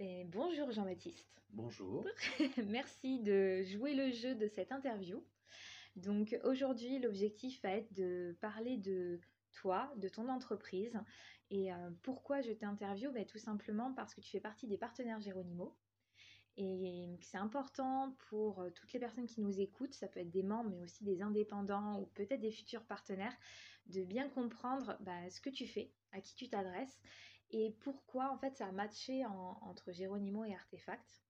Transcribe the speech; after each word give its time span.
Ben, 0.00 0.26
bonjour 0.30 0.72
Jean-Baptiste. 0.72 1.42
Bonjour. 1.50 2.06
Merci 2.68 3.20
de 3.20 3.62
jouer 3.64 3.92
le 3.92 4.10
jeu 4.10 4.34
de 4.34 4.48
cette 4.48 4.72
interview. 4.72 5.22
Donc 5.94 6.34
aujourd'hui, 6.42 6.98
l'objectif 6.98 7.60
va 7.62 7.72
être 7.72 7.92
de 7.92 8.34
parler 8.40 8.78
de 8.78 9.20
toi, 9.52 9.92
de 9.96 10.08
ton 10.08 10.30
entreprise. 10.30 10.98
Et 11.50 11.70
euh, 11.70 11.90
pourquoi 12.00 12.40
je 12.40 12.50
t'interviewe 12.52 13.12
ben, 13.12 13.26
Tout 13.26 13.36
simplement 13.36 13.92
parce 13.92 14.14
que 14.14 14.22
tu 14.22 14.30
fais 14.30 14.40
partie 14.40 14.66
des 14.66 14.78
partenaires 14.78 15.20
Géronimo. 15.20 15.76
Et 16.56 17.18
c'est 17.20 17.36
important 17.36 18.16
pour 18.30 18.62
euh, 18.62 18.70
toutes 18.70 18.94
les 18.94 19.00
personnes 19.00 19.26
qui 19.26 19.42
nous 19.42 19.60
écoutent, 19.60 19.92
ça 19.92 20.08
peut 20.08 20.20
être 20.20 20.30
des 20.30 20.42
membres, 20.42 20.70
mais 20.70 20.80
aussi 20.80 21.04
des 21.04 21.20
indépendants 21.20 22.00
ou 22.00 22.06
peut-être 22.14 22.40
des 22.40 22.52
futurs 22.52 22.86
partenaires, 22.86 23.36
de 23.84 24.02
bien 24.02 24.30
comprendre 24.30 24.96
bah, 25.00 25.28
ce 25.28 25.42
que 25.42 25.50
tu 25.50 25.66
fais, 25.66 25.92
à 26.12 26.22
qui 26.22 26.34
tu 26.36 26.48
t'adresses 26.48 26.98
et 27.50 27.74
pourquoi 27.80 28.30
en 28.30 28.38
fait 28.38 28.56
ça 28.56 28.66
a 28.66 28.72
matché 28.72 29.24
entre 29.26 29.92
Géronimo 29.92 30.44
et 30.44 30.54
Artefact. 30.54 31.22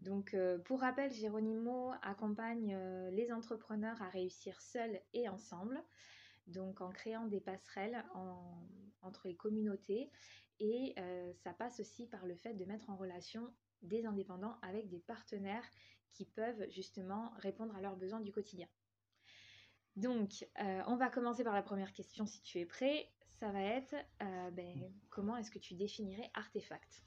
Donc 0.00 0.34
euh, 0.34 0.58
pour 0.58 0.80
rappel, 0.80 1.12
Géronimo 1.12 1.92
accompagne 2.02 2.74
euh, 2.74 3.10
les 3.10 3.32
entrepreneurs 3.32 4.00
à 4.02 4.08
réussir 4.08 4.60
seuls 4.60 5.00
et 5.12 5.28
ensemble, 5.28 5.82
donc 6.46 6.80
en 6.80 6.90
créant 6.90 7.26
des 7.26 7.40
passerelles 7.40 8.04
entre 9.02 9.28
les 9.28 9.36
communautés 9.36 10.10
et 10.58 10.94
ça 11.42 11.52
passe 11.52 11.80
aussi 11.80 12.06
par 12.06 12.24
le 12.24 12.36
fait 12.36 12.54
de 12.54 12.64
mettre 12.64 12.88
en 12.90 12.96
relation 12.96 13.52
des 13.82 14.06
indépendants 14.06 14.56
avec 14.62 14.88
des 14.88 15.00
partenaires 15.00 15.68
qui 16.12 16.24
peuvent 16.24 16.68
justement 16.70 17.32
répondre 17.38 17.74
à 17.74 17.80
leurs 17.80 17.96
besoins 17.96 18.20
du 18.20 18.32
quotidien. 18.32 18.68
Donc, 19.96 20.46
euh, 20.60 20.82
on 20.86 20.96
va 20.96 21.10
commencer 21.10 21.44
par 21.44 21.54
la 21.54 21.62
première 21.62 21.92
question 21.92 22.26
si 22.26 22.40
tu 22.42 22.58
es 22.58 22.66
prêt. 22.66 23.10
Ça 23.38 23.50
va 23.50 23.60
être 23.60 23.94
euh, 24.22 24.50
ben, 24.50 24.90
comment 25.10 25.36
est-ce 25.36 25.50
que 25.50 25.58
tu 25.58 25.74
définirais 25.74 26.30
Artefact? 26.34 27.04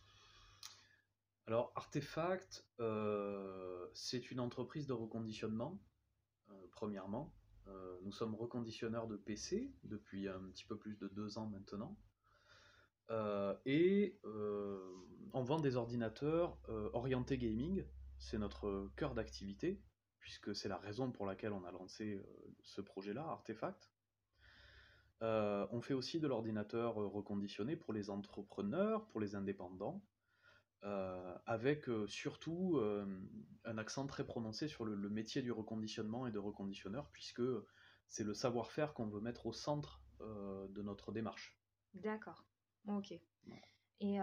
Alors, 1.48 1.72
Artefact, 1.76 2.66
euh, 2.80 3.88
c'est 3.94 4.32
une 4.32 4.40
entreprise 4.40 4.88
de 4.88 4.94
reconditionnement, 4.94 5.80
premièrement. 6.72 7.34
nous 8.04 8.12
sommes 8.12 8.36
reconditionneurs 8.36 9.08
de 9.08 9.16
PC 9.16 9.72
depuis 9.84 10.28
un 10.28 10.42
petit 10.52 10.66
peu 10.66 10.78
plus 10.78 10.98
de 10.98 11.08
deux 11.08 11.38
ans 11.38 11.48
maintenant. 11.48 11.96
et 13.66 14.20
on 15.34 15.44
vend 15.44 15.60
des 15.60 15.76
ordinateurs 15.76 16.58
orientés 16.94 17.38
gaming, 17.38 17.86
c'est 18.18 18.40
notre 18.40 18.90
cœur 18.96 19.14
d'activité 19.14 19.80
puisque 20.26 20.56
c'est 20.56 20.70
la 20.70 20.78
raison 20.78 21.12
pour 21.12 21.28
laquelle 21.28 21.54
on 21.54 21.64
a 21.66 21.72
lancé 21.72 22.16
euh, 22.16 22.24
ce 22.64 22.82
projet-là, 22.82 23.22
Artefact. 23.22 23.92
Euh, 25.22 25.68
on 25.72 25.82
fait 25.82 25.94
aussi 25.94 26.20
de 26.20 26.28
l'ordinateur 26.28 27.00
euh, 27.00 27.06
reconditionné 27.06 27.76
pour 27.76 27.94
les 27.94 28.10
entrepreneurs, 28.10 29.06
pour 29.06 29.22
les 29.22 29.36
indépendants, 29.36 30.04
avec 31.48 31.90
surtout 32.06 32.80
un 33.64 33.78
accent 33.80 34.06
très 34.06 34.24
prononcé 34.24 34.68
sur 34.68 34.86
le, 34.86 35.10
métier 35.10 35.42
du 35.42 35.52
reconditionnement 35.52 36.28
et 36.28 36.32
de 36.32 36.38
reconditionneur, 36.38 37.10
puisque 37.10 37.42
c'est 38.08 38.24
le 38.24 38.36
savoir-faire 38.36 38.94
qu'on 38.94 39.08
veut 39.08 39.20
mettre 39.20 39.48
au 39.48 39.52
centre 39.52 40.04
de 40.20 40.82
notre 40.84 41.12
démarche. 41.12 41.58
D'accord, 41.96 42.46
ok. 42.88 43.14
Et, 44.00 44.20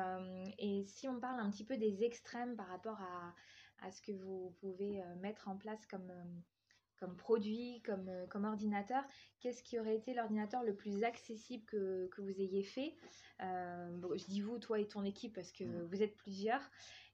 et, 0.59 0.85
si 0.85 1.09
on 1.09 1.19
parle 1.19 1.41
un 1.41 1.51
petit 1.51 1.65
peu 1.65 1.77
des 1.77 2.05
extrêmes 2.05 2.55
par 2.55 2.69
rapport 2.69 3.01
à, 3.01 3.35
à 3.83 3.91
ce 3.91 4.01
que 4.01 4.13
vous 4.13 4.55
pouvez 4.61 5.03
euh, 5.03 5.15
mettre 5.17 5.49
en 5.49 5.57
place 5.57 5.85
comme, 5.87 6.11
euh, 6.11 6.25
comme 6.99 7.17
produit, 7.17 7.83
comme, 7.83 8.09
euh, 8.09 8.27
comme 8.27 8.45
ordinateur, 8.45 9.05
qu'est-ce 9.41 9.63
qui 9.63 9.79
aurait 9.79 9.97
été 9.97 10.15
l'ordinateur 10.15 10.63
le 10.63 10.75
plus 10.75 11.05
accessible 11.05 11.65
que, 11.67 12.07
que 12.09 12.21
vous 12.21 12.41
ayez 12.41 12.63
fait? 12.63 12.95
Je 13.41 14.27
dis 14.27 14.41
vous, 14.41 14.59
toi 14.59 14.79
et 14.79 14.87
ton 14.87 15.05
équipe, 15.05 15.35
parce 15.35 15.53
que 15.53 15.65
mmh. 15.65 15.87
vous 15.87 16.03
êtes 16.03 16.17
plusieurs. 16.17 16.63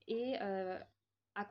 Et 0.07 0.37
à, 0.39 1.47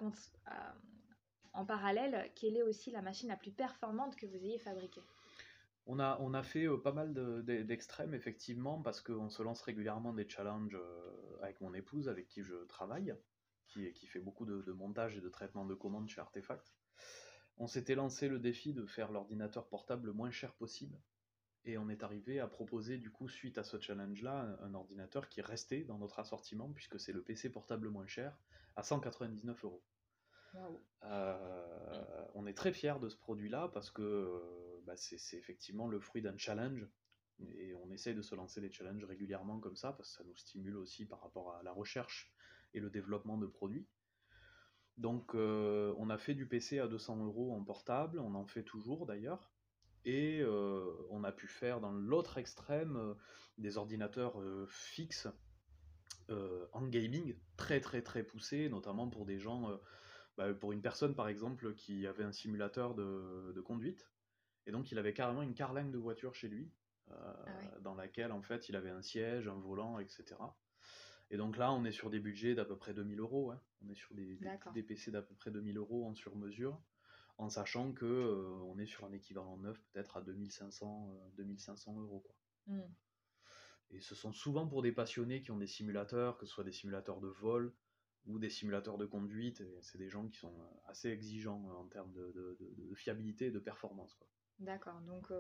en 1.53 1.65
parallèle, 1.65 2.31
quelle 2.35 2.57
est 2.57 2.63
aussi 2.63 2.91
la 2.91 3.03
machine 3.03 3.29
la 3.29 3.37
plus 3.37 3.51
performante 3.51 4.17
que 4.17 4.27
vous 4.27 4.37
ayez 4.37 4.59
fabriquée? 4.59 5.03
On 5.87 5.99
a, 5.99 6.19
on 6.21 6.35
a 6.35 6.43
fait 6.43 6.67
pas 6.85 6.93
mal 6.93 7.15
d'extrêmes, 7.45 8.15
effectivement, 8.15 8.81
parce 8.83 9.01
qu'on 9.01 9.31
se 9.31 9.43
lance 9.43 9.63
régulièrement 9.63 10.13
des 10.13 10.29
challenges 10.29 10.79
avec 11.41 11.61
mon 11.61 11.73
épouse, 11.75 12.09
avec 12.09 12.29
qui 12.29 12.43
je 12.43 12.55
travaille 12.67 13.17
qui, 13.69 14.07
fait 14.07 14.21
beaucoup 14.21 14.47
de, 14.47 14.73
montage 14.73 15.17
et 15.17 15.21
de 15.21 15.29
traitement 15.29 15.65
de 15.65 15.75
commandes 15.75 16.09
chez 16.09 16.21
Artefact. 16.21 16.75
On 17.57 17.67
s'était 17.67 17.95
lancé 17.95 18.29
le 18.29 18.39
défi 18.39 18.73
de 18.73 18.87
faire 18.87 19.11
l'ordinateur 19.11 19.69
portable 19.69 20.07
le 20.07 20.13
moins 20.13 20.31
cher 20.31 20.55
possible. 20.55 20.99
Et 21.65 21.77
on 21.77 21.89
est 21.89 22.03
arrivé 22.03 22.41
à 22.41 22.47
proposer, 22.47 22.99
du 22.99 23.11
coup, 23.11 23.29
suite 23.29 23.59
à 23.59 23.65
ce 23.65 23.79
challenge-là, 23.81 24.59
un, 24.61 24.75
ordinateur 24.75 25.29
qui 25.29 25.41
est 25.41 25.45
resté 25.45 25.85
dans 25.85 25.99
notre 25.99 26.19
assortiment, 26.21 26.73
puisque 26.73 26.99
c'est 26.99 27.13
le 27.13 27.23
PC 27.23 27.51
portable 27.51 27.89
moins 27.89 28.07
cher, 28.07 28.39
à 28.77 28.83
199 28.83 29.65
euros. 29.65 29.85
Euh, 31.03 32.15
on 32.35 32.47
est 32.47 32.55
très 32.55 32.73
fiers 32.73 32.99
de 33.01 33.09
ce 33.09 33.17
produit-là 33.17 33.69
parce 33.69 33.91
que 33.91 34.03
euh, 34.03 34.83
bah, 34.87 34.97
c'est 34.97 35.37
effectivement 35.37 35.89
le 35.89 36.01
fruit 36.01 36.23
d'un 36.23 36.37
challenge 36.39 36.89
et 37.41 37.75
on 37.75 37.91
essaye 37.93 38.15
de 38.15 38.23
se 38.23 38.35
lancer 38.35 38.61
des 38.61 38.73
challenges 38.73 39.05
régulièrement 39.05 39.61
comme 39.61 39.77
ça 39.77 39.93
parce 39.93 40.11
que 40.11 40.17
ça 40.17 40.25
nous 40.25 40.37
stimule 40.37 40.77
aussi 40.77 41.05
par 41.05 41.21
rapport 41.21 41.55
à 41.55 41.63
la 41.63 41.73
recherche 41.73 42.33
et 42.75 42.81
le 42.81 42.91
développement 42.91 43.39
de 43.39 43.47
produits. 43.47 43.87
Donc 44.99 45.35
euh, 45.35 45.95
on 45.97 46.11
a 46.11 46.19
fait 46.19 46.35
du 46.35 46.47
PC 46.47 46.81
à 46.81 46.89
200 46.89 47.25
euros 47.25 47.55
en 47.55 47.63
portable, 47.63 48.19
on 48.19 48.35
en 48.35 48.45
fait 48.45 48.65
toujours 48.65 49.07
d'ailleurs, 49.07 49.53
et 50.05 50.41
euh, 50.41 50.93
on 51.11 51.23
a 51.23 51.31
pu 51.31 51.47
faire 51.47 51.81
dans 51.81 51.93
l'autre 51.93 52.37
extrême 52.39 52.97
euh, 52.97 53.15
des 53.59 53.79
ordinateurs 53.79 54.41
fixes 54.69 55.29
en 56.73 56.87
gaming 56.87 57.35
très 57.57 57.81
très 57.81 58.03
très 58.03 58.23
poussés, 58.23 58.69
notamment 58.69 59.09
pour 59.09 59.25
des 59.25 59.39
gens, 59.39 59.81
bah, 60.37 60.53
pour 60.53 60.73
une 60.73 60.83
personne 60.83 61.15
par 61.15 61.27
exemple 61.27 61.75
qui 61.75 62.07
avait 62.07 62.23
un 62.23 62.33
simulateur 62.33 62.95
de, 62.95 63.63
conduite, 63.65 64.11
et 64.67 64.71
donc 64.71 64.93
il 64.93 64.99
avait 64.99 65.15
carrément 65.15 65.41
une 65.41 65.55
carlingue 65.55 65.91
de 65.91 65.97
voiture 65.97 66.35
chez 66.35 66.49
lui, 66.49 66.71
ah 67.11 67.35
dans 67.81 67.95
laquelle 67.95 68.31
en 68.31 68.43
fait 68.43 68.69
il 68.69 68.77
avait 68.77 68.91
un 68.91 69.01
siège, 69.01 69.49
un 69.49 69.59
volant, 69.59 69.99
etc. 69.99 70.37
Et 71.31 71.37
donc 71.37 71.57
là, 71.57 71.73
on 71.73 71.85
est 71.85 71.93
sur 71.93 72.11
des 72.11 72.21
budgets 72.21 72.55
d'à 72.55 72.65
peu 72.65 72.77
près 72.77 72.95
2000 72.95 73.21
euros. 73.21 73.51
Hein. 73.51 73.61
On 73.85 73.91
est 73.91 73.95
sur 73.95 74.15
des, 74.15 74.39
des, 74.75 74.83
PC 74.83 75.11
d'à 75.11 75.23
peu 75.23 75.35
près 75.35 75.51
2000 75.51 75.77
euros 75.77 76.07
en 76.07 76.15
sur-mesure, 76.15 76.81
en 77.37 77.51
sachant 77.51 77.93
que 77.93 78.07
euh, 78.07 78.63
on 78.65 78.79
est 78.79 78.87
sur 78.87 79.05
un 79.05 79.13
équivalent 79.13 79.59
neuf 79.59 79.79
peut-être 79.93 80.17
à 80.17 80.23
2500, 80.23 81.33
2500 81.37 81.97
euh, 81.97 82.01
euros. 82.01 82.21
Quoi. 82.21 82.35
Mmh. 82.67 82.83
Et 83.91 84.01
ce 84.01 84.15
sont 84.15 84.33
souvent 84.33 84.67
pour 84.67 84.83
des 84.83 84.93
passionnés 84.93 85.41
qui 85.43 85.51
ont 85.51 85.59
des 85.59 85.67
simulateurs, 85.67 86.39
que 86.39 86.47
ce 86.47 86.53
soit 86.53 86.65
des 86.65 86.73
simulateurs 86.73 87.21
de 87.21 87.29
vol 87.29 87.75
ou 88.27 88.39
des 88.39 88.51
simulateurs 88.51 88.99
de 88.99 89.07
conduite. 89.07 89.63
C'est 89.81 89.99
des 89.99 90.09
gens 90.09 90.27
qui 90.29 90.39
sont 90.39 90.59
euh, 90.61 90.91
assez 90.91 91.11
exigeants 91.11 91.63
en 91.79 91.87
termes 91.89 92.13
de, 92.13 92.57
fiabilité 92.95 93.47
et 93.47 93.51
de 93.51 93.59
performance. 93.59 94.19
D'accord, 94.59 95.01
donc 95.03 95.31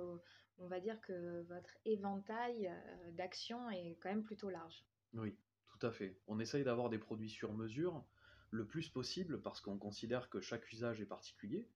on 0.58 0.68
va 0.68 0.78
dire 0.78 1.00
que 1.00 1.42
votre 1.48 1.76
éventail 1.84 2.70
d'action 3.14 3.68
est 3.70 3.98
quand 4.00 4.10
même 4.10 4.22
plutôt 4.22 4.48
large. 4.48 4.86
Oui, 5.12 5.36
tout 5.78 5.86
à 5.86 5.92
fait. 5.92 6.18
On 6.26 6.40
essaye 6.40 6.64
d'avoir 6.64 6.90
des 6.90 6.98
produits 6.98 7.30
sur 7.30 7.52
mesure 7.52 8.04
le 8.50 8.66
plus 8.66 8.88
possible 8.88 9.40
parce 9.42 9.60
qu'on 9.60 9.78
considère 9.78 10.28
que 10.30 10.40
chaque 10.40 10.70
usage 10.72 11.00
est 11.00 11.06
particulier. 11.06 11.68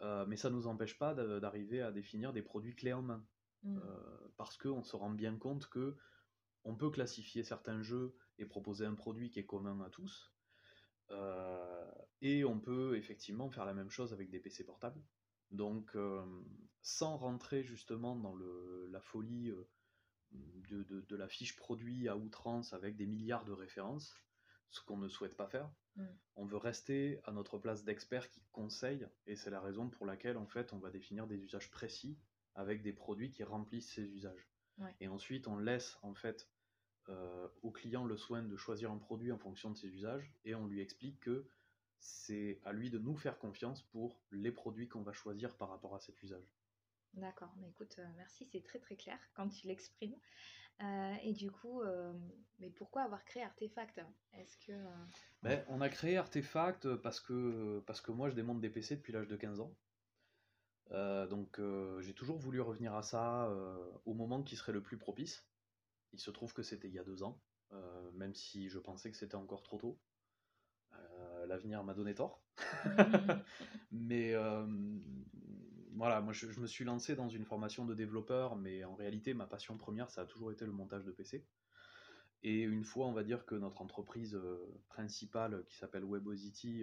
Euh, 0.00 0.26
mais 0.26 0.36
ça 0.36 0.50
ne 0.50 0.56
nous 0.56 0.66
empêche 0.66 0.98
pas 0.98 1.14
d'arriver 1.14 1.80
à 1.80 1.92
définir 1.92 2.32
des 2.32 2.42
produits 2.42 2.74
clés 2.74 2.92
en 2.92 3.02
main. 3.02 3.24
Mmh. 3.62 3.78
Euh, 3.78 4.28
parce 4.36 4.56
qu'on 4.58 4.82
se 4.82 4.96
rend 4.96 5.10
bien 5.10 5.36
compte 5.36 5.68
que 5.68 5.96
on 6.64 6.74
peut 6.74 6.90
classifier 6.90 7.44
certains 7.44 7.82
jeux 7.82 8.16
et 8.38 8.44
proposer 8.44 8.84
un 8.84 8.94
produit 8.94 9.30
qui 9.30 9.38
est 9.38 9.46
commun 9.46 9.80
à 9.80 9.90
tous. 9.90 10.32
Euh, 11.10 11.90
et 12.20 12.44
on 12.44 12.58
peut 12.58 12.96
effectivement 12.96 13.50
faire 13.50 13.64
la 13.64 13.74
même 13.74 13.90
chose 13.90 14.12
avec 14.12 14.30
des 14.30 14.40
PC 14.40 14.64
portables. 14.64 15.02
Donc, 15.50 15.94
sans 16.80 17.18
rentrer 17.18 17.62
justement 17.62 18.16
dans 18.16 18.34
la 18.34 19.00
folie 19.00 19.52
de, 20.70 21.16
la 21.16 21.28
fiche 21.28 21.56
produit 21.56 22.08
à 22.08 22.16
outrance 22.16 22.72
avec 22.72 22.96
des 22.96 23.06
milliards 23.06 23.44
de 23.44 23.52
références, 23.52 24.16
ce 24.70 24.80
qu'on 24.80 24.96
ne 24.96 25.08
souhaite 25.08 25.36
pas 25.36 25.46
faire. 25.46 25.70
Mm. 25.96 26.06
On 26.36 26.46
veut 26.46 26.56
rester 26.56 27.20
à 27.24 27.32
notre 27.32 27.58
place 27.58 27.84
d'expert 27.84 28.30
qui 28.30 28.42
conseille, 28.52 29.06
et 29.26 29.36
c'est 29.36 29.50
la 29.50 29.60
raison 29.60 29.88
pour 29.88 30.06
laquelle 30.06 30.36
en 30.36 30.46
fait 30.46 30.72
on 30.72 30.78
va 30.78 30.90
définir 30.90 31.26
des 31.26 31.36
usages 31.36 31.70
précis 31.70 32.18
avec 32.54 32.82
des 32.82 32.92
produits 32.92 33.30
qui 33.30 33.44
remplissent 33.44 33.92
ces 33.92 34.04
usages. 34.04 34.48
Et 35.00 35.06
ensuite 35.06 35.46
on 35.46 35.58
laisse 35.58 35.96
en 36.02 36.14
fait 36.14 36.48
euh, 37.08 37.48
au 37.62 37.70
client 37.70 38.04
le 38.04 38.16
soin 38.16 38.42
de 38.42 38.56
choisir 38.56 38.90
un 38.90 38.98
produit 38.98 39.30
en 39.30 39.38
fonction 39.38 39.70
de 39.70 39.76
ses 39.76 39.88
usages, 39.88 40.32
et 40.44 40.54
on 40.54 40.66
lui 40.66 40.80
explique 40.80 41.20
que 41.20 41.46
c'est 42.00 42.60
à 42.64 42.72
lui 42.72 42.90
de 42.90 42.98
nous 42.98 43.16
faire 43.16 43.38
confiance 43.38 43.82
pour 43.82 44.20
les 44.32 44.50
produits 44.50 44.88
qu'on 44.88 45.02
va 45.02 45.12
choisir 45.12 45.56
par 45.56 45.68
rapport 45.68 45.94
à 45.94 46.00
cet 46.00 46.20
usage. 46.22 46.52
D'accord, 47.14 47.52
mais 47.60 47.68
écoute, 47.68 47.96
euh, 47.98 48.06
merci, 48.16 48.46
c'est 48.50 48.62
très 48.62 48.78
très 48.78 48.96
clair 48.96 49.18
quand 49.34 49.48
tu 49.48 49.66
l'exprimes. 49.66 50.16
Euh, 50.80 51.14
et 51.22 51.32
du 51.32 51.50
coup, 51.50 51.82
euh, 51.82 52.12
mais 52.58 52.70
pourquoi 52.70 53.02
avoir 53.02 53.24
créé 53.24 53.42
Artefact 53.42 54.00
Est-ce 54.32 54.56
que 54.66 54.72
ben, 55.42 55.62
on 55.68 55.80
a 55.82 55.88
créé 55.88 56.16
Artefact 56.16 56.96
parce 56.96 57.20
que 57.20 57.80
parce 57.86 58.00
que 58.00 58.10
moi 58.10 58.30
je 58.30 58.34
démonte 58.34 58.60
des 58.60 58.70
PC 58.70 58.96
depuis 58.96 59.12
l'âge 59.12 59.28
de 59.28 59.36
15 59.36 59.60
ans. 59.60 59.76
donc 61.28 61.60
j'ai 62.00 62.14
toujours 62.14 62.38
voulu 62.38 62.60
revenir 62.60 62.94
à 62.94 63.02
ça 63.02 63.48
au 64.06 64.14
moment 64.14 64.42
qui 64.42 64.56
serait 64.56 64.72
le 64.72 64.82
plus 64.82 64.96
propice. 64.96 65.46
Il 66.12 66.20
se 66.20 66.30
trouve 66.30 66.52
que 66.54 66.62
c'était 66.62 66.88
il 66.88 66.94
y 66.94 66.98
a 66.98 67.04
deux 67.04 67.22
ans, 67.22 67.40
même 68.14 68.34
si 68.34 68.68
je 68.68 68.78
pensais 68.78 69.10
que 69.10 69.16
c'était 69.16 69.36
encore 69.36 69.62
trop 69.62 69.78
tôt. 69.78 70.00
l'avenir 71.46 71.84
m'a 71.84 71.94
donné 71.94 72.14
tort. 72.14 72.42
mais 73.92 74.34
voilà, 75.94 76.20
moi 76.20 76.32
je, 76.32 76.46
me 76.60 76.66
suis 76.66 76.84
lancé 76.84 77.14
dans 77.16 77.28
une 77.28 77.44
formation 77.44 77.84
de 77.84 77.94
développeur, 77.94 78.56
mais 78.56 78.84
en 78.84 78.94
réalité 78.94 79.34
ma 79.34 79.46
passion 79.46 79.76
première 79.76 80.10
ça 80.10 80.22
a 80.22 80.26
toujours 80.26 80.52
été 80.52 80.64
le 80.64 80.72
montage 80.72 81.04
de 81.04 81.12
PC. 81.12 81.46
Et 82.44 82.62
une 82.62 82.82
fois, 82.82 83.06
on 83.06 83.12
va 83.12 83.22
dire 83.22 83.46
que 83.46 83.54
notre 83.54 83.82
entreprise 83.82 84.36
principale, 84.88 85.64
qui 85.68 85.76
s'appelle 85.76 86.04
Webosity, 86.04 86.82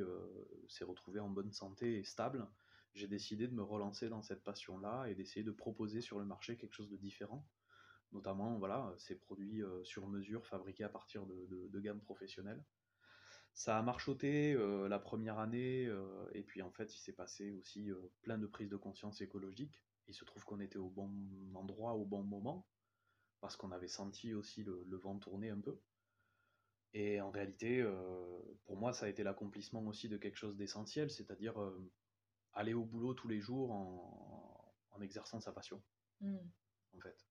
s'est 0.70 0.86
retrouvée 0.86 1.20
en 1.20 1.30
bonne 1.30 1.52
santé 1.52 2.00
et 2.00 2.04
stable, 2.04 2.48
j'ai 2.94 3.08
décidé 3.08 3.46
de 3.46 3.54
me 3.54 3.62
relancer 3.62 4.08
dans 4.08 4.22
cette 4.22 4.42
passion-là 4.42 5.08
et 5.08 5.16
d'essayer 5.16 5.44
de 5.44 5.52
proposer 5.52 6.00
sur 6.00 6.18
le 6.18 6.24
marché 6.24 6.56
quelque 6.56 6.76
chose 6.76 6.90
de 6.90 6.96
différent. 6.96 7.46
Notamment, 8.14 8.58
voilà, 8.58 8.94
ces 8.98 9.20
produits 9.20 9.62
sur 9.84 10.08
mesure 10.08 10.46
fabriqués 10.46 10.86
à 10.86 10.90
partir 10.90 11.26
de, 11.26 11.46
de, 11.48 11.68
de 11.68 11.80
gammes 11.82 12.02
professionnelles. 12.02 12.64
Ça 13.60 13.78
a 13.78 13.82
marchoté 13.82 14.54
la 14.88 15.00
première 15.00 15.38
année, 15.38 15.84
et 16.32 16.44
puis 16.44 16.62
en 16.62 16.72
fait, 16.72 16.96
il 16.96 16.98
s'est 16.98 17.12
passé 17.12 17.52
aussi 17.52 17.90
plein 18.22 18.38
de 18.38 18.48
prises 18.48 18.70
de 18.70 18.78
conscience 18.78 19.20
écologiques. 19.20 19.84
Il 20.08 20.14
se 20.14 20.24
trouve 20.24 20.46
qu'on 20.46 20.62
était 20.62 20.78
au 20.78 20.90
bon 20.90 21.12
endroit 21.54 21.96
au 21.96 22.06
bon 22.06 22.24
moment, 22.24 22.70
parce 23.42 23.58
qu'on 23.58 23.72
avait 23.72 23.90
senti 23.90 24.34
aussi 24.34 24.64
le, 24.64 24.96
vent 24.96 25.20
tourner 25.20 25.50
un 25.50 25.60
peu. 25.60 25.78
Et 26.94 27.20
en 27.20 27.32
réalité, 27.32 27.86
pour 28.64 28.78
moi, 28.78 28.94
ça 28.94 29.08
a 29.08 29.10
été 29.10 29.24
l'accomplissement 29.24 29.86
aussi 29.88 30.08
de 30.08 30.16
quelque 30.16 30.38
chose 30.38 30.56
d'essentiel, 30.56 31.10
c'est-à-dire 31.10 31.58
aller 32.54 32.74
au 32.74 32.86
boulot 32.86 33.14
tous 33.14 33.28
les 33.28 33.42
jours 33.42 33.72
en, 33.72 35.02
exerçant 35.02 35.42
sa 35.42 35.52
passion, 35.52 35.84
mmh. 36.22 36.38
en 36.94 37.00
fait. 37.02 37.28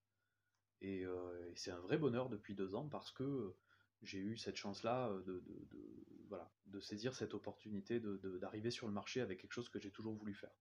Et, 0.81 0.99
et 1.01 1.55
c'est 1.55 1.71
un 1.71 1.79
vrai 1.79 1.97
bonheur 1.97 2.29
depuis 2.29 2.53
deux 2.53 2.75
ans 2.75 2.87
parce 2.87 3.11
que 3.11 3.55
j'ai 4.01 4.19
eu 4.19 4.37
cette 4.37 4.55
chance-là 4.55 5.09
de, 5.25 5.39
de, 5.39 5.67
de, 5.71 6.05
voilà, 6.27 6.51
de 6.67 6.79
saisir 6.79 7.15
cette 7.15 7.33
opportunité 7.33 7.99
d'arriver 7.99 8.71
sur 8.71 8.87
le 8.87 8.93
marché 8.93 9.21
avec 9.21 9.41
quelque 9.41 9.53
chose 9.53 9.69
que 9.69 9.79
j'ai 9.79 9.91
toujours 9.91 10.15
voulu 10.15 10.33
faire. 10.33 10.51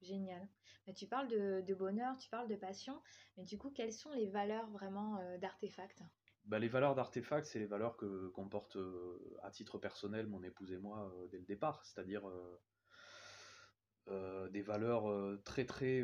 génial. 0.00 0.48
Mais 0.86 0.94
tu 0.94 1.06
parles 1.06 1.28
de, 1.28 1.74
bonheur, 1.74 2.16
tu 2.18 2.28
parles 2.28 2.48
de 2.48 2.56
passion, 2.56 3.00
mais 3.36 3.44
du 3.44 3.58
coup, 3.58 3.70
quelles 3.70 3.92
sont 3.92 4.12
les 4.12 4.28
valeurs 4.28 4.68
vraiment 4.70 5.18
euh, 5.18 5.38
d'Artefact? 5.38 6.02
Bah, 6.44 6.58
Les 6.58 6.68
valeurs 6.68 6.94
d'Artefact, 6.94 7.46
c'est 7.46 7.58
les 7.58 7.66
valeurs 7.66 7.96
que 7.96 8.28
comporte 8.28 8.76
euh, 8.76 9.36
à 9.42 9.50
titre 9.50 9.78
personnel 9.78 10.26
mon 10.26 10.42
épouse 10.42 10.72
et 10.72 10.78
moi 10.78 11.12
euh, 11.14 11.26
dès 11.28 11.38
le 11.38 11.44
départ, 11.44 11.84
c'est-à-dire 11.84 12.22
des 14.52 14.62
valeurs 14.62 15.42
très 15.42 15.64
très 15.64 16.00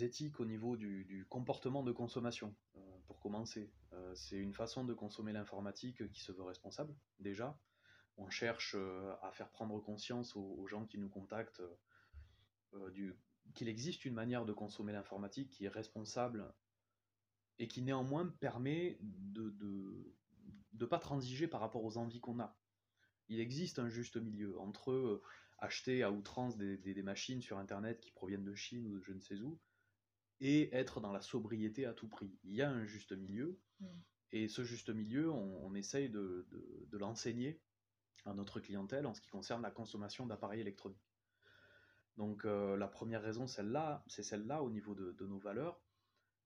éthiques 0.00 0.40
au 0.40 0.46
niveau 0.46 0.78
du, 0.78 1.04
du 1.04 1.26
comportement 1.26 1.82
de 1.82 1.92
consommation, 1.92 2.56
commencer. 3.24 3.72
c'est 4.14 4.36
une 4.36 4.52
façon 4.52 4.84
de 4.84 4.92
consommer 4.92 5.32
l'informatique 5.32 6.10
qui 6.12 6.20
se 6.20 6.30
veut 6.30 6.42
responsable, 6.42 6.94
déjà 7.18 7.58
on 8.16 8.30
cherche 8.30 8.74
euh, 8.76 9.14
à 9.22 9.32
faire 9.32 9.50
prendre 9.50 9.80
conscience 9.80 10.36
aux, 10.36 10.66
gens 10.66 10.86
qui 10.86 10.98
nous 10.98 11.08
contactent 11.08 11.62
euh, 12.74 13.12
qu'il 13.54 13.68
existe 13.68 14.04
une 14.04 14.14
manière 14.14 14.44
de 14.44 14.52
consommer 14.52 14.92
l'informatique 14.92 15.50
qui 15.50 15.64
est 15.64 15.68
responsable 15.68 16.52
et 17.58 17.68
qui 17.68 17.82
néanmoins 17.82 18.26
permet 18.40 18.98
de 19.00 19.54
ne 20.72 20.86
pas 20.86 20.98
transiger 20.98 21.46
par 21.46 21.60
rapport 21.60 21.84
aux 21.84 21.96
envies 21.96 22.20
qu'on 22.20 22.40
a. 22.40 22.56
Il 23.28 23.40
existe 23.40 23.78
un 23.78 23.88
juste 23.88 24.16
milieu 24.16 24.58
entre 24.60 24.90
euh, 24.90 25.22
acheter 25.58 26.02
à 26.02 26.10
outrance 26.10 26.56
des, 26.56 26.76
des, 26.76 27.02
machines 27.02 27.40
sur 27.40 27.58
Internet 27.58 28.00
qui 28.00 28.12
proviennent 28.12 28.44
de 28.44 28.54
Chine 28.54 28.86
ou 28.86 28.98
de 28.98 29.02
je 29.02 29.12
ne 29.12 29.20
sais 29.20 29.40
où, 29.40 29.58
et 30.40 30.74
être 30.74 31.00
dans 31.00 31.12
la 31.12 31.20
sobriété 31.20 31.86
à 31.86 31.94
tout 31.94 32.08
prix. 32.08 32.36
Il 32.44 32.54
y 32.54 32.62
a 32.62 32.70
un 32.70 32.84
juste 32.84 33.12
milieu, 33.12 33.60
mm. 33.80 33.86
et 34.32 34.48
ce 34.48 34.64
juste 34.64 34.90
milieu, 34.90 35.30
on, 35.30 35.66
on 35.66 35.74
essaye 35.74 36.10
de, 36.10 36.46
de 36.50 36.98
l'enseigner 36.98 37.60
à 38.24 38.34
notre 38.34 38.60
clientèle 38.60 39.06
en 39.06 39.14
ce 39.14 39.20
qui 39.20 39.28
concerne 39.28 39.62
la 39.62 39.70
consommation 39.70 40.26
d'appareils 40.26 40.60
électroniques. 40.60 41.14
Donc 42.16 42.44
euh, 42.44 42.76
la 42.76 42.88
première 42.88 43.22
raison, 43.22 43.46
celle-là, 43.46 44.04
c'est 44.06 44.22
celle-là 44.22 44.62
au 44.62 44.70
niveau 44.70 44.94
de, 44.94 45.26
nos 45.26 45.38
valeurs. 45.38 45.80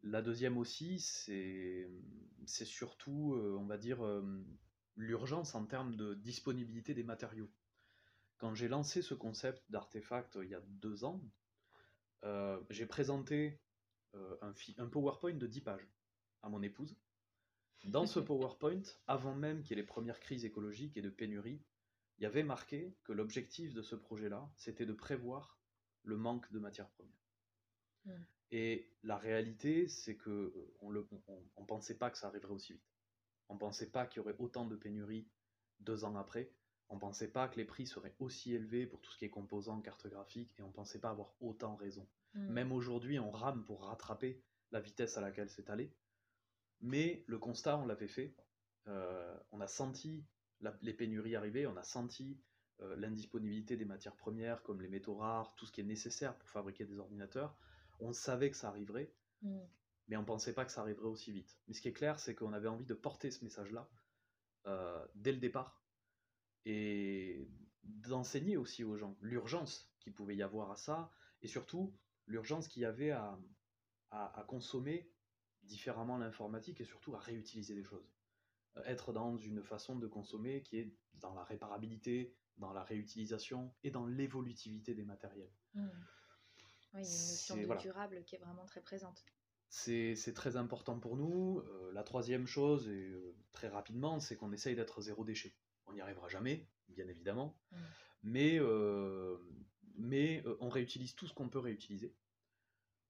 La 0.02 0.23
deuxième 0.23 0.56
aussi, 0.56 1.00
c'est, 1.00 1.88
c'est 2.46 2.64
surtout, 2.64 3.35
euh, 3.35 3.56
on 3.58 3.67
va 3.67 3.76
dire, 3.76 4.05
euh, 4.05 4.23
l'urgence 4.96 5.55
en 5.55 5.67
termes 5.67 5.96
de 5.96 6.14
disponibilité 6.14 6.94
des 6.94 7.02
matériaux. 7.02 7.50
Quand 8.38 8.55
j'ai 8.55 8.69
lancé 8.69 9.02
ce 9.02 9.14
concept 9.14 9.62
d'artefact 9.69 10.38
il 10.43 10.49
y 10.49 10.55
a 10.55 10.61
deux 10.61 11.05
ans, 11.05 11.20
j'ai 12.70 12.87
présenté 12.87 13.61
un, 14.14 14.55
un 14.78 14.87
PowerPoint 14.87 15.34
de 15.34 15.46
10 15.46 15.60
pages 15.60 15.88
à 16.43 16.49
mon 16.49 16.62
épouse 16.62 16.96
dans 17.84 18.06
ce 18.06 18.20
PowerPoint, 18.20 18.82
avant 19.06 19.34
même 19.34 19.62
qu'il 19.62 19.76
y 19.76 19.81
ait 19.81 19.82
les 19.82 19.87
premières 19.87 20.20
crises 20.20 20.44
écologiques 20.44 20.96
et 20.96 21.02
de 21.02 21.10
pénurie, 21.10 21.62
il 22.19 22.25
y 22.25 22.26
avait 22.26 22.43
marqué 22.43 22.96
que 23.05 23.12
l'objectif 23.12 23.72
de 23.75 23.82
ce 23.82 23.94
projet-là, 23.94 24.50
c'était 24.56 24.87
de 24.87 24.93
prévoir 24.93 25.58
le 26.02 26.16
manque 26.16 26.50
de 26.50 26.58
matières 26.58 26.90
premières. 26.90 27.14
Hmm. 28.05 28.25
Et 28.50 28.90
la 29.02 29.16
réalité, 29.16 29.88
c'est 29.88 30.16
que 30.16 30.31
euh, 30.31 30.75
on 30.81 30.90
ne 30.90 31.02
on, 31.56 31.64
pensait 31.64 31.99
pas 31.99 32.11
que 32.11 32.19
ça 32.19 32.28
arriverait 32.28 32.54
aussi 32.54 32.72
vite. 32.72 32.82
On 33.49 33.54
ne 33.54 33.58
pensait 33.58 33.90
pas 33.90 34.06
qu'il 34.06 34.19
y 34.19 34.20
aurait 34.20 34.37
autant 34.38 34.66
de 34.66 34.75
pénuries 34.75 35.28
deux 35.81 36.04
ans 36.04 36.16
après. 36.16 36.50
On 36.88 36.94
ne 36.94 37.00
pensait 37.00 37.31
pas 37.31 37.49
que 37.49 37.56
les 37.56 37.66
prix 37.66 37.87
seraient 37.87 38.16
aussi 38.19 38.54
élevés 38.54 38.87
pour 38.87 39.00
tout 39.00 39.12
ce 39.12 39.19
qui 39.19 39.26
est 39.26 39.31
composants, 39.31 39.81
cartes 39.81 40.08
graphiques, 40.08 40.54
et 40.58 40.62
on 40.62 40.69
ne 40.69 40.72
pensait 40.72 41.00
pas 41.00 41.11
avoir 41.11 41.34
autant 41.40 41.76
raison. 41.76 42.08
Hmm. 42.34 42.48
Même 42.48 42.72
aujourd'hui, 42.72 43.19
on 43.19 43.30
rame 43.30 43.64
pour 43.64 43.84
rattraper 43.84 44.42
la 44.70 44.80
vitesse 44.80 45.16
à 45.16 45.20
laquelle 45.20 45.50
c'est 45.50 45.70
allé. 45.70 45.94
Mais 46.80 47.25
le 47.26 47.38
constat, 47.38 47.78
on 47.78 47.86
l'avait 47.86 48.08
fait. 48.08 48.36
Euh, 48.86 49.36
on 49.50 49.60
a 49.60 49.66
senti 49.66 50.25
les 50.82 50.92
pénuries 50.92 51.36
arriver, 51.36 51.66
on 51.66 51.76
a 51.76 51.82
senti 51.82 52.40
euh, 52.80 52.96
l'indisponibilité 52.96 53.76
des 53.76 53.84
matières 53.84 54.16
premières 54.16 54.62
comme 54.62 54.80
les 54.80 54.88
métaux 54.88 55.14
rares, 55.14 55.54
tout 55.56 55.66
ce 55.66 55.72
qui 55.72 55.80
est 55.80 55.84
nécessaire 55.84 56.36
pour 56.36 56.48
fabriquer 56.48 56.84
des 56.84 56.98
ordinateurs. 56.98 57.56
On 58.00 58.12
savait 58.12 58.50
que 58.50 58.56
ça 58.56 58.69
arriverait, 58.69 59.12
mm. 59.42 59.58
mais 60.08 60.16
on 60.16 60.22
ne 60.22 60.26
pensait 60.26 60.54
pas 60.54 60.64
que 60.64 60.72
ça 60.72 60.80
arriverait 60.82 61.08
aussi 61.08 61.32
vite. 61.32 61.58
Mais 61.66 61.75
ce 61.75 61.80
qui 61.80 61.88
est 61.88 61.92
clair, 61.92 62.19
c'est 62.19 62.34
qu'on 62.34 62.52
avait 62.52 62.69
envie 62.69 62.86
de 62.86 62.94
porter 62.94 63.30
ce 63.30 63.44
message-là 63.44 63.88
euh, 64.66 65.04
dès 65.14 65.32
le 65.32 65.38
départ 65.38 65.82
et 66.64 67.48
d'enseigner 67.82 68.56
aussi 68.56 68.84
aux 68.84 68.96
gens 68.96 69.16
l'urgence 69.22 69.92
qu'il 70.00 70.12
pouvait 70.12 70.36
y 70.36 70.42
avoir 70.42 70.70
à 70.70 70.76
ça 70.76 71.10
et 71.42 71.48
surtout 71.48 71.96
l'urgence 72.28 72.69
qu'il 72.69 72.82
y 72.82 72.86
avait 72.86 73.10
à 73.10 74.44
consommer 74.46 75.10
différemment 75.64 76.19
l'informatique 76.19 76.80
et 76.80 76.84
surtout 76.84 77.14
à 77.14 77.19
réutiliser 77.19 77.75
des 77.75 77.84
choses. 77.84 78.10
Euh, 78.76 78.82
être 78.84 79.12
dans 79.12 79.36
une 79.36 79.62
façon 79.62 79.96
de 79.96 80.06
consommer 80.06 80.62
qui 80.62 80.78
est 80.78 80.92
dans 81.14 81.34
la 81.34 81.44
réparabilité, 81.44 82.35
dans 82.56 82.73
la 82.73 82.82
réutilisation 82.82 83.73
et 83.85 83.90
dans 83.90 84.06
l'évolutivité 84.06 84.94
des 84.94 85.04
matériels. 85.04 85.52
Mmh. 85.75 85.88
Oui, 86.94 87.02
il 87.02 87.06
y 87.06 87.12
a 87.12 87.14
une 87.14 87.28
notion 87.28 87.56
de 87.56 87.80
durable 87.80 88.25
qui 88.25 88.37
est 88.37 88.38
vraiment 88.38 88.64
très 88.64 88.80
présente. 88.80 89.25
C'est 89.70 90.32
très 90.35 90.56
important 90.56 90.99
pour 90.99 91.16
nous. 91.16 91.58
Euh, 91.58 91.92
la 91.92 92.02
troisième 92.02 92.47
chose, 92.47 92.88
et 92.88 93.11
euh, 93.11 93.37
très 93.52 93.68
rapidement, 93.68 94.18
c'est 94.18 94.37
qu'on 94.37 94.52
essaye 94.52 94.75
d'être 94.75 95.02
zéro 95.02 95.25
déchet. 95.25 95.54
On 95.87 95.92
n'y 95.92 96.00
arrivera 96.00 96.28
jamais, 96.28 96.66
bien 96.88 97.06
évidemment, 97.06 97.58
mmh. 97.70 97.76
mais, 98.23 98.58
mais 99.99 100.43
on 100.61 100.71
réutilise 100.71 101.14
tout 101.14 101.26
ce 101.26 101.35
qu'on 101.35 101.49
peut 101.49 101.59
réutiliser. 101.59 102.14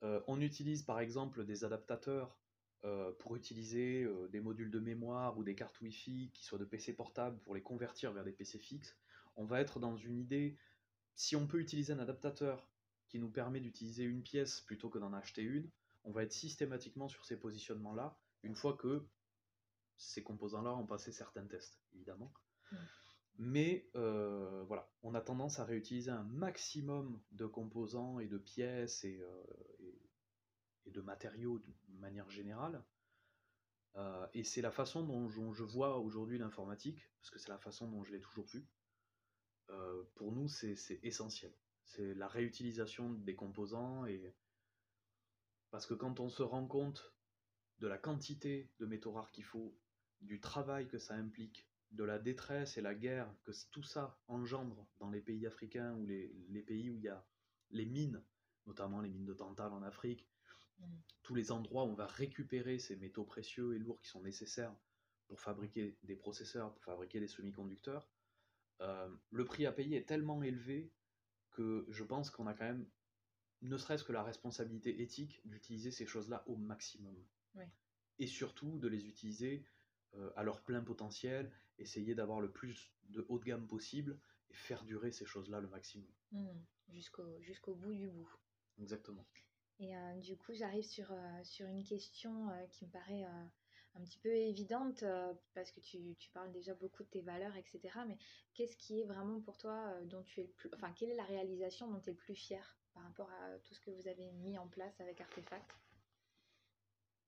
on 0.02 0.40
utilise 0.40 0.82
par 0.82 1.00
exemple 1.00 1.44
des 1.44 1.64
adaptateurs 1.64 2.38
euh, 2.84 3.10
pour 3.18 3.34
utiliser 3.34 4.04
euh, 4.04 4.28
des 4.28 4.38
modules 4.38 4.70
de 4.70 4.78
mémoire 4.78 5.36
ou 5.36 5.42
des 5.42 5.56
cartes 5.56 5.80
Wi-Fi 5.80 6.30
qui 6.32 6.44
soient 6.44 6.60
de 6.60 6.64
PC 6.64 6.92
portables 6.94 7.36
pour 7.40 7.56
les 7.56 7.60
convertir 7.60 8.12
vers 8.12 8.22
des 8.22 8.30
PC 8.30 8.56
fixes, 8.60 8.96
on 9.34 9.44
va 9.44 9.60
être 9.60 9.80
dans 9.80 9.96
une 9.96 10.16
idée, 10.16 10.56
si 11.16 11.34
on 11.34 11.48
peut 11.48 11.58
utiliser 11.58 11.92
un 11.92 11.98
adaptateur 11.98 12.70
qui 13.08 13.18
nous 13.18 13.32
permet 13.32 13.58
d'utiliser 13.58 14.04
une 14.04 14.22
pièce 14.22 14.60
plutôt 14.60 14.90
que 14.90 14.98
d'en 15.00 15.12
acheter 15.12 15.42
une, 15.42 15.68
on 16.04 16.12
va 16.12 16.22
être 16.22 16.32
systématiquement 16.32 17.08
sur 17.08 17.24
ces 17.24 17.36
positionnements-là, 17.36 18.16
une 18.44 18.54
fois 18.54 18.76
que 18.76 19.08
ces 19.96 20.22
composants-là 20.22 20.72
ont 20.72 20.86
passé 20.86 21.10
certains 21.10 21.48
tests, 21.48 21.80
évidemment. 21.92 22.32
Mmh. 22.70 22.76
Mais 23.38 23.88
euh, 23.94 24.64
voilà, 24.66 24.90
on 25.02 25.14
a 25.14 25.20
tendance 25.20 25.60
à 25.60 25.64
réutiliser 25.64 26.10
un 26.10 26.24
maximum 26.24 27.22
de 27.30 27.46
composants 27.46 28.18
et 28.18 28.26
de 28.26 28.36
pièces 28.36 29.04
et, 29.04 29.24
de 30.86 31.00
matériaux 31.00 31.60
de 31.60 31.98
manière 31.98 32.28
générale. 32.30 32.84
Euh, 33.96 34.26
et 34.34 34.44
c'est 34.44 34.60
la 34.60 34.70
façon 34.70 35.02
dont 35.02 35.28
je, 35.28 35.62
vois 35.62 35.98
aujourd'hui 35.98 36.38
l'informatique, 36.38 37.10
parce 37.20 37.30
que 37.30 37.38
c'est 37.38 37.48
la 37.48 37.58
façon 37.58 37.88
dont 37.88 38.04
je 38.04 38.12
l'ai 38.12 38.20
toujours 38.20 38.46
vu. 38.46 38.66
Euh, 39.70 40.02
pour 40.14 40.32
nous, 40.32 40.48
c'est 40.48 40.76
essentiel. 41.02 41.52
C'est 41.84 42.14
la 42.14 42.28
réutilisation 42.28 43.10
des 43.10 43.34
composants 43.34 44.04
et 44.06 44.34
parce 45.70 45.86
que 45.86 45.94
quand 45.94 46.20
on 46.20 46.28
se 46.28 46.42
rend 46.42 46.66
compte 46.66 47.14
de 47.78 47.86
la 47.86 47.98
quantité 47.98 48.72
de 48.78 48.86
métaux 48.86 49.12
rares 49.12 49.30
qu'il 49.30 49.44
faut, 49.44 49.78
du 50.20 50.40
travail 50.40 50.88
que 50.88 50.98
ça 50.98 51.14
implique, 51.14 51.67
de 51.92 52.04
la 52.04 52.18
détresse 52.18 52.76
et 52.76 52.82
la 52.82 52.94
guerre 52.94 53.32
que 53.44 53.52
tout 53.70 53.82
ça 53.82 54.18
engendre 54.28 54.86
dans 54.98 55.10
les 55.10 55.20
pays 55.20 55.46
africains 55.46 55.94
ou 55.94 56.06
les, 56.06 56.32
les 56.50 56.62
pays 56.62 56.90
où 56.90 56.96
il 56.96 57.02
y 57.02 57.08
a 57.08 57.24
les 57.70 57.86
mines, 57.86 58.22
notamment 58.66 59.00
les 59.00 59.08
mines 59.08 59.24
de 59.24 59.34
Tantal 59.34 59.72
en 59.72 59.82
Afrique, 59.82 60.26
tous 61.22 61.34
les 61.34 61.50
endroits 61.50 61.84
où 61.84 61.88
on 61.88 61.94
va 61.94 62.06
récupérer 62.06 62.78
ces 62.78 62.96
métaux 62.96 63.24
précieux 63.24 63.74
et 63.74 63.78
lourds 63.78 64.00
qui 64.00 64.08
sont 64.08 64.22
nécessaires 64.22 64.74
pour 65.26 65.40
fabriquer 65.40 65.96
des 66.02 66.16
processeurs, 66.16 66.72
pour 66.72 66.82
fabriquer 66.84 67.20
des 67.20 67.28
semi-conducteurs, 67.28 68.08
le 68.80 69.44
prix 69.44 69.66
à 69.66 69.72
payer 69.72 69.96
est 69.96 70.08
tellement 70.08 70.42
élevé 70.42 70.90
que 71.50 71.84
je 71.88 72.04
pense 72.04 72.30
qu'on 72.30 72.46
a 72.46 72.54
quand 72.54 72.64
même, 72.64 72.88
ne 73.62 73.76
serait-ce 73.76 74.04
que 74.04 74.12
la 74.12 74.22
responsabilité 74.22 75.02
éthique 75.02 75.40
d'utiliser 75.44 75.90
ces 75.90 76.06
choses-là 76.06 76.44
au 76.46 76.56
maximum. 76.56 77.16
Et 78.18 78.26
surtout 78.26 78.78
de 78.78 78.88
les 78.88 79.06
utiliser 79.06 79.64
à 80.36 80.42
leur 80.42 80.62
plein 80.62 80.82
potentiel, 80.82 81.50
essayer 81.78 82.14
d'avoir 82.14 82.40
le 82.40 82.50
plus 82.50 82.92
de 83.10 83.24
haut 83.28 83.38
de 83.38 83.44
gamme 83.44 83.66
possible 83.66 84.18
et 84.50 84.54
faire 84.54 84.84
durer 84.84 85.12
ces 85.12 85.26
choses-là 85.26 85.60
le 85.60 85.68
maximum. 85.68 86.08
Mmh. 86.32 86.48
jusqu'au 87.40 87.74
bout 87.74 87.94
du 87.94 88.08
bout. 88.08 88.30
Exactement. 88.78 89.26
Et 89.80 89.92
du 90.20 90.36
coup, 90.36 90.52
j'arrive 90.54 90.84
sur, 90.84 91.14
sur 91.44 91.66
une 91.66 91.84
question 91.84 92.48
qui 92.70 92.84
me 92.84 92.90
paraît 92.90 93.22
un 93.22 94.02
petit 94.04 94.18
peu 94.18 94.28
évidente 94.28 95.04
parce 95.54 95.70
que 95.70 95.80
tu, 95.80 96.16
tu, 96.18 96.30
parles 96.30 96.50
déjà 96.52 96.74
beaucoup 96.74 97.04
de 97.04 97.08
tes 97.08 97.22
valeurs, 97.22 97.56
etc. 97.56 97.80
Mais 98.06 98.18
qu'est-ce 98.54 98.76
qui 98.76 99.00
est 99.00 99.04
vraiment 99.04 99.40
pour 99.40 99.56
toi 99.56 99.94
dont 100.04 100.22
tu 100.22 100.40
es 100.40 100.44
le 100.44 100.50
plus. 100.50 100.70
Enfin, 100.74 100.92
quelle 100.92 101.10
est 101.10 101.16
la 101.16 101.24
réalisation 101.24 101.90
dont 101.90 102.00
tu 102.00 102.10
es 102.10 102.12
le 102.12 102.18
plus 102.18 102.34
fier 102.34 102.76
par 102.92 103.04
rapport 103.04 103.30
à 103.30 103.58
tout 103.60 103.74
ce 103.74 103.80
que 103.80 103.90
vous 103.90 104.08
avez 104.08 104.32
mis 104.32 104.58
en 104.58 104.66
place 104.66 105.00
avec 105.00 105.20
Artefact 105.20 105.70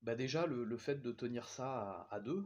bah 0.01 0.15
déjà, 0.15 0.47
le, 0.47 0.63
le, 0.63 0.77
fait 0.77 0.95
de 0.95 1.11
tenir 1.11 1.47
ça 1.47 2.07
à, 2.09 2.19
deux, 2.19 2.43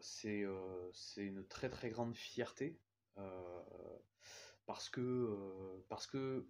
c'est 0.00 0.44
c'est 0.92 1.24
une 1.24 1.46
très 1.46 1.68
très 1.68 1.90
grande 1.90 2.14
fierté 2.14 2.78
parce 4.66 4.88
que 4.88 5.82
parce 5.88 6.06
que 6.06 6.48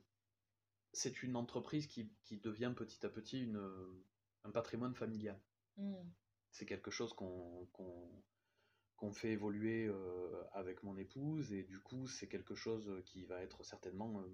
c'est 0.93 1.23
une 1.23 1.37
entreprise 1.37 1.87
qui, 1.87 2.13
qui, 2.25 2.37
devient 2.39 2.73
petit 2.77 3.07
à 3.07 3.09
petit 3.09 3.45
une, 3.45 3.61
un 4.45 4.51
patrimoine 4.51 4.95
familial. 4.95 5.41
Mmh 5.77 5.95
c'est 6.51 6.67
quelque 6.67 6.91
chose 6.91 7.15
qu'on 7.15 7.69
fait 9.13 9.31
évoluer 9.31 9.87
euh, 9.87 10.43
avec 10.53 10.83
mon 10.83 10.97
épouse, 10.97 11.53
et 11.53 11.63
du 11.63 11.81
coup, 11.81 12.07
c'est 12.07 12.29
quelque 12.29 12.55
chose 12.55 13.03
qui 13.07 13.25
va 13.25 13.43
être 13.43 13.63
certainement, 13.65 14.21
euh, 14.21 14.27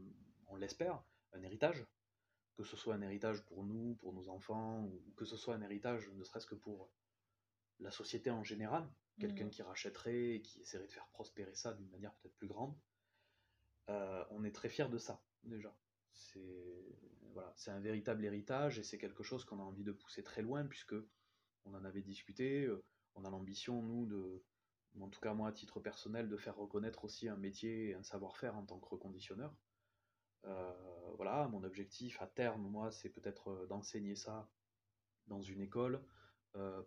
on 0.48 0.56
l'espère, 0.56 1.02
un 1.32 1.42
héritage. 1.42 1.84
Que 2.56 2.64
ce 2.64 2.74
soit 2.74 2.94
un 2.94 3.02
héritage 3.02 3.44
pour 3.44 3.64
nous, 3.64 3.96
pour 3.96 4.14
nos 4.14 4.30
enfants, 4.30 4.82
ou 4.84 5.12
que 5.16 5.26
ce 5.26 5.36
soit 5.36 5.54
un 5.54 5.60
héritage 5.60 6.10
ne 6.14 6.24
serait-ce 6.24 6.46
que 6.46 6.54
pour 6.54 6.88
la 7.80 7.90
société 7.90 8.30
en 8.30 8.42
général, 8.42 8.88
quelqu'un 9.18 9.46
mmh. 9.46 9.50
qui 9.50 9.62
rachèterait 9.62 10.34
et 10.34 10.42
qui 10.42 10.60
essaierait 10.60 10.86
de 10.86 10.92
faire 10.92 11.08
prospérer 11.08 11.54
ça 11.54 11.74
d'une 11.74 11.88
manière 11.90 12.14
peut-être 12.14 12.36
plus 12.36 12.48
grande. 12.48 12.76
Euh, 13.88 14.24
on 14.30 14.44
est 14.44 14.54
très 14.54 14.68
fiers 14.68 14.88
de 14.88 14.98
ça, 14.98 15.22
déjà. 15.44 15.74
C'est 16.12 16.98
voilà, 17.32 17.54
un 17.66 17.80
véritable 17.80 18.24
héritage 18.24 18.78
et 18.78 18.82
c'est 18.82 18.98
quelque 18.98 19.22
chose 19.22 19.44
qu'on 19.44 19.60
a 19.60 19.62
envie 19.62 19.84
de 19.84 19.92
pousser 19.92 20.22
très 20.22 20.42
loin 20.42 20.64
puisque 20.64 20.94
on 21.64 21.74
en 21.74 21.84
avait 21.84 22.02
discuté. 22.02 22.64
Euh, 22.64 22.84
on 23.14 23.24
a 23.24 23.30
l'ambition, 23.30 23.82
nous, 23.82 24.06
de, 24.06 24.42
en 25.00 25.08
tout 25.08 25.20
cas 25.20 25.34
moi 25.34 25.48
à 25.48 25.52
titre 25.52 25.80
personnel, 25.80 26.28
de 26.28 26.36
faire 26.36 26.56
reconnaître 26.56 27.04
aussi 27.04 27.28
un 27.28 27.36
métier 27.36 27.90
et 27.90 27.94
un 27.94 28.02
savoir-faire 28.02 28.56
en 28.56 28.64
tant 28.64 28.78
que 28.78 28.88
reconditionneur. 28.88 29.54
Euh, 30.44 30.72
voilà, 31.16 31.48
mon 31.48 31.64
objectif 31.64 32.20
à 32.20 32.26
terme, 32.26 32.62
moi, 32.62 32.90
c'est 32.90 33.08
peut-être 33.08 33.66
d'enseigner 33.68 34.16
ça 34.16 34.48
dans 35.26 35.42
une 35.42 35.60
école, 35.60 36.02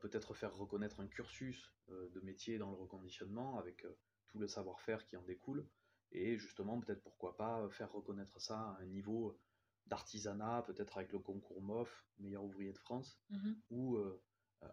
peut-être 0.02 0.34
faire 0.34 0.56
reconnaître 0.56 1.00
un 1.00 1.08
cursus 1.08 1.74
de 1.90 2.20
métier 2.22 2.58
dans 2.58 2.72
le 2.72 2.76
reconditionnement 2.76 3.58
avec 3.58 3.86
tout 4.28 4.40
le 4.40 4.48
savoir-faire 4.48 5.06
qui 5.06 5.16
en 5.18 5.24
découle, 5.24 5.68
et 6.12 6.38
justement, 6.38 6.80
peut-être 6.80 7.02
pourquoi 7.02 7.38
pas 7.38 7.70
faire 7.70 7.92
reconnaître 7.92 8.40
ça 8.42 8.60
à 8.60 8.78
un 8.82 8.86
niveau 8.86 9.40
d'artisanat, 9.88 10.64
peut-être 10.64 10.98
avec 10.98 11.12
le 11.12 11.20
concours 11.20 11.62
MOF, 11.62 12.06
meilleur 12.20 12.44
ouvrier 12.44 12.72
de 12.72 12.78
France, 12.78 13.20
mmh 13.30 13.54
ou 13.72 13.98
euh, 13.98 14.22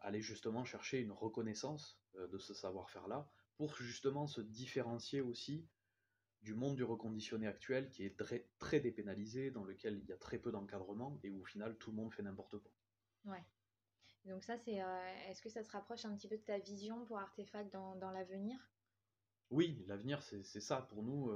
aller 0.00 0.20
justement 0.20 0.64
chercher 0.64 1.00
une 1.00 1.12
reconnaissance 1.12 2.00
euh, 2.16 2.26
de 2.28 2.38
ce 2.38 2.54
savoir-faire-là 2.54 3.30
pour 3.56 3.74
justement 3.76 4.26
se 4.26 4.40
différencier 4.40 5.20
aussi 5.20 5.66
du 6.42 6.54
monde 6.54 6.76
du 6.76 6.84
reconditionné 6.84 7.46
actuel 7.46 7.90
qui 7.90 8.04
est 8.04 8.16
très, 8.16 8.48
très 8.58 8.80
dépénalisé, 8.80 9.50
dans 9.50 9.64
lequel 9.64 9.98
il 9.98 10.06
y 10.06 10.12
a 10.12 10.16
très 10.16 10.38
peu 10.38 10.50
d'encadrement 10.50 11.18
et 11.22 11.30
où 11.30 11.40
au 11.40 11.44
final 11.44 11.76
tout 11.78 11.90
le 11.90 11.96
monde 11.96 12.12
fait 12.12 12.22
n'importe 12.22 12.58
quoi. 12.58 12.72
Ouais. 13.24 13.44
Donc 14.26 14.44
ça, 14.44 14.56
c'est, 14.58 14.82
euh, 14.82 15.28
est-ce 15.28 15.40
que 15.40 15.48
ça 15.48 15.62
se 15.62 15.70
rapproche 15.70 16.04
un 16.04 16.14
petit 16.14 16.28
peu 16.28 16.36
de 16.36 16.42
ta 16.42 16.58
vision 16.58 17.04
pour 17.06 17.18
Artefact 17.18 17.72
dans, 17.72 17.96
dans 17.96 18.10
l'avenir? 18.10 18.58
Oui, 19.50 19.84
l'avenir, 19.86 20.22
c'est, 20.22 20.42
ça 20.42 20.82
pour 20.82 21.04
nous. 21.04 21.30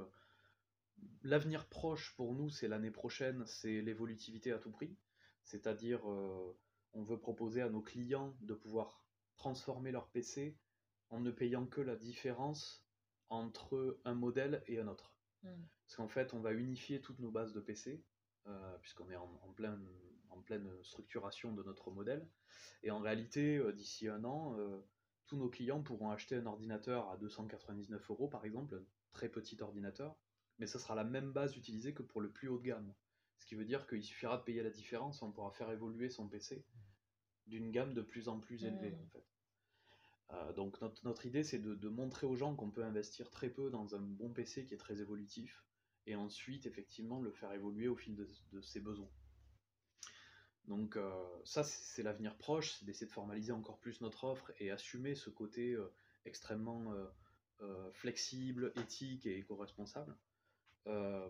l'avenir 1.23 1.69
proche 1.69 2.15
pour 2.17 2.35
nous, 2.35 2.51
c'est 2.51 2.67
l'année 2.67 2.91
prochaine, 2.91 3.47
c'est 3.47 3.81
l'évolutivité 3.81 4.51
à 4.51 4.59
tout 4.59 4.73
prix. 4.73 4.99
C'est-à-dire, 5.45 6.05
on 6.05 7.03
veut 7.03 7.19
proposer 7.19 7.63
à 7.63 7.69
nos 7.69 7.83
clients 7.83 8.37
de 8.41 8.55
pouvoir 8.55 9.01
transformer 9.37 9.93
leur 9.93 10.09
PC 10.09 10.59
en 11.09 11.21
ne 11.21 11.31
payant 11.31 11.67
que 11.67 11.81
la 11.81 11.97
différence 11.97 12.85
entre 13.29 14.01
un 14.05 14.15
modèle 14.15 14.63
et 14.67 14.81
un 14.81 14.89
autre. 14.89 15.15
Hmm. 15.43 15.63
Parce 15.87 15.97
qu'en 15.97 16.09
fait, 16.09 16.35
on 16.35 16.41
va 16.41 16.53
unifier 16.53 17.01
toutes 17.01 17.19
nos 17.19 17.31
bases 17.31 17.53
de 17.53 17.61
PC, 17.61 18.05
euh, 18.47 18.79
puisqu'on 18.79 19.11
est 19.11 19.17
en, 19.17 19.53
pleine, 19.55 19.89
en, 20.31 20.41
pleine, 20.41 20.71
structuration 20.83 21.53
de 21.53 21.63
notre 21.63 21.91
modèle. 21.91 22.27
Et 22.83 22.91
en 22.91 23.01
réalité, 23.01 23.59
euh, 23.59 23.73
d'ici 23.73 24.09
un 24.09 24.25
an, 24.25 24.57
euh, 24.59 24.81
tous 25.27 25.37
nos 25.37 25.49
clients 25.49 25.83
pourront 25.83 26.11
acheter 26.11 26.37
un 26.37 26.47
ordinateur 26.47 27.09
à 27.11 27.17
299 27.17 28.11
euros, 28.11 28.29
par 28.29 28.45
exemple, 28.45 28.75
un 28.75 28.85
très 29.13 29.29
petit 29.29 29.61
ordinateur, 29.61 30.17
mais 30.59 30.67
ce 30.67 30.79
sera 30.79 30.95
la 30.95 31.05
même 31.05 31.33
base 31.33 31.57
utilisée 31.57 31.95
que 31.95 32.03
pour 32.03 32.21
le 32.21 32.31
plus 32.31 32.49
haut 32.49 32.59
de 32.59 32.65
gamme. 32.65 32.95
Ce 33.39 33.47
qui 33.47 33.55
veut 33.55 33.65
dire 33.65 33.87
qu'il 33.87 34.03
suffira 34.03 34.37
de 34.37 34.43
payer 34.43 34.63
la 34.63 34.71
différence, 34.71 35.23
on 35.23 35.33
pourra 35.33 35.51
faire 35.53 35.71
évoluer 35.71 36.11
son 36.11 36.29
PC 36.29 36.65
d'une 37.47 37.71
gamme 37.71 37.95
de 37.95 38.03
plus 38.03 38.29
en 38.29 38.39
plus 38.39 38.65
élevée. 38.65 38.95
En 38.95 39.09
fait. 39.09 39.27
Euh, 40.33 40.53
donc 40.53 40.81
notre, 41.03 41.27
idée, 41.27 41.43
c'est 41.43 41.59
de, 41.59 41.89
montrer 41.89 42.27
aux 42.27 42.37
gens 42.37 42.55
qu'on 42.55 42.71
peut 42.71 42.85
investir 42.85 43.31
très 43.31 43.51
peu 43.51 43.71
dans 43.71 43.95
un 43.95 44.01
bon 44.01 44.33
PC 44.33 44.65
qui 44.65 44.75
est 44.75 44.79
très 44.79 45.01
évolutif, 45.01 45.65
et 46.07 46.15
ensuite, 46.15 46.67
effectivement, 46.67 47.21
le 47.21 47.33
faire 47.33 47.53
évoluer 47.53 47.89
au 47.89 47.97
fil 47.97 48.15
de, 48.17 48.61
ses 48.61 48.81
besoins. 48.81 49.11
Donc 50.71 50.97
euh, 50.97 51.11
ça, 51.45 51.65
c'est 51.65 52.03
l'avenir 52.03 52.39
proche, 52.39 52.73
c'est 52.73 52.87
d'essayer 52.87 53.07
de 53.07 53.13
formaliser 53.13 53.53
encore 53.53 53.79
plus 53.79 54.01
notre 54.01 54.25
offre 54.25 54.53
et 54.59 54.71
assumer 54.71 55.15
ce 55.15 55.29
côté 55.29 55.73
euh, 55.73 55.93
extrêmement 56.25 56.95
flexible, 57.93 58.73
éthique 58.77 59.27
et 59.27 59.37
éco-responsable. 59.37 60.17
Euh, 60.87 61.29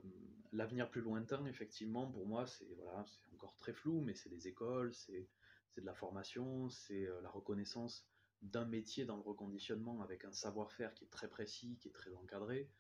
l'avenir 0.53 0.91
plus 0.91 1.01
lointain, 1.01 1.45
effectivement, 1.47 2.07
pour 2.11 2.27
moi, 2.27 2.47
c'est 2.47 2.73
voilà, 2.77 3.05
encore 3.35 3.57
très 3.57 3.73
flou, 3.73 4.01
mais 4.01 4.15
c'est 4.15 4.29
des 4.29 4.47
écoles, 4.47 4.95
c'est 4.95 5.29
de 5.77 5.87
la 5.87 5.95
formation, 5.95 6.69
c'est 6.69 7.07
euh, 7.07 7.21
la 7.23 7.31
reconnaissance 7.31 8.07
d'un 8.43 8.65
métier 8.65 9.05
dans 9.05 9.17
le 9.17 9.23
reconditionnement 9.23 10.03
avec 10.03 10.25
un 10.25 10.33
savoir-faire 10.33 10.95
qui 10.95 11.05
est 11.05 11.11
très 11.11 11.29
précis, 11.29 11.79
qui 11.81 11.89
est 11.89 11.93
très 11.93 12.15
encadré, 12.15 12.71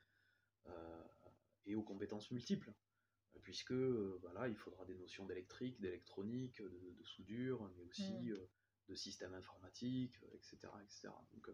euh, 0.68 1.02
et 1.66 1.74
aux 1.74 1.82
compétences 1.82 2.30
multiples. 2.30 2.72
Puisque 3.42 3.72
voilà, 3.72 4.48
il 4.48 4.56
faudra 4.56 4.84
des 4.84 4.94
notions 4.94 5.24
d'électrique, 5.26 5.80
d'électronique, 5.80 6.62
de, 6.62 7.04
soudure, 7.04 7.68
mais 7.76 7.82
aussi 7.84 8.30
mmh. 8.30 8.38
de 8.88 8.94
système 8.94 9.34
informatique, 9.34 10.14
etc. 10.34 10.68
etc. 10.84 11.08
Donc, 11.32 11.50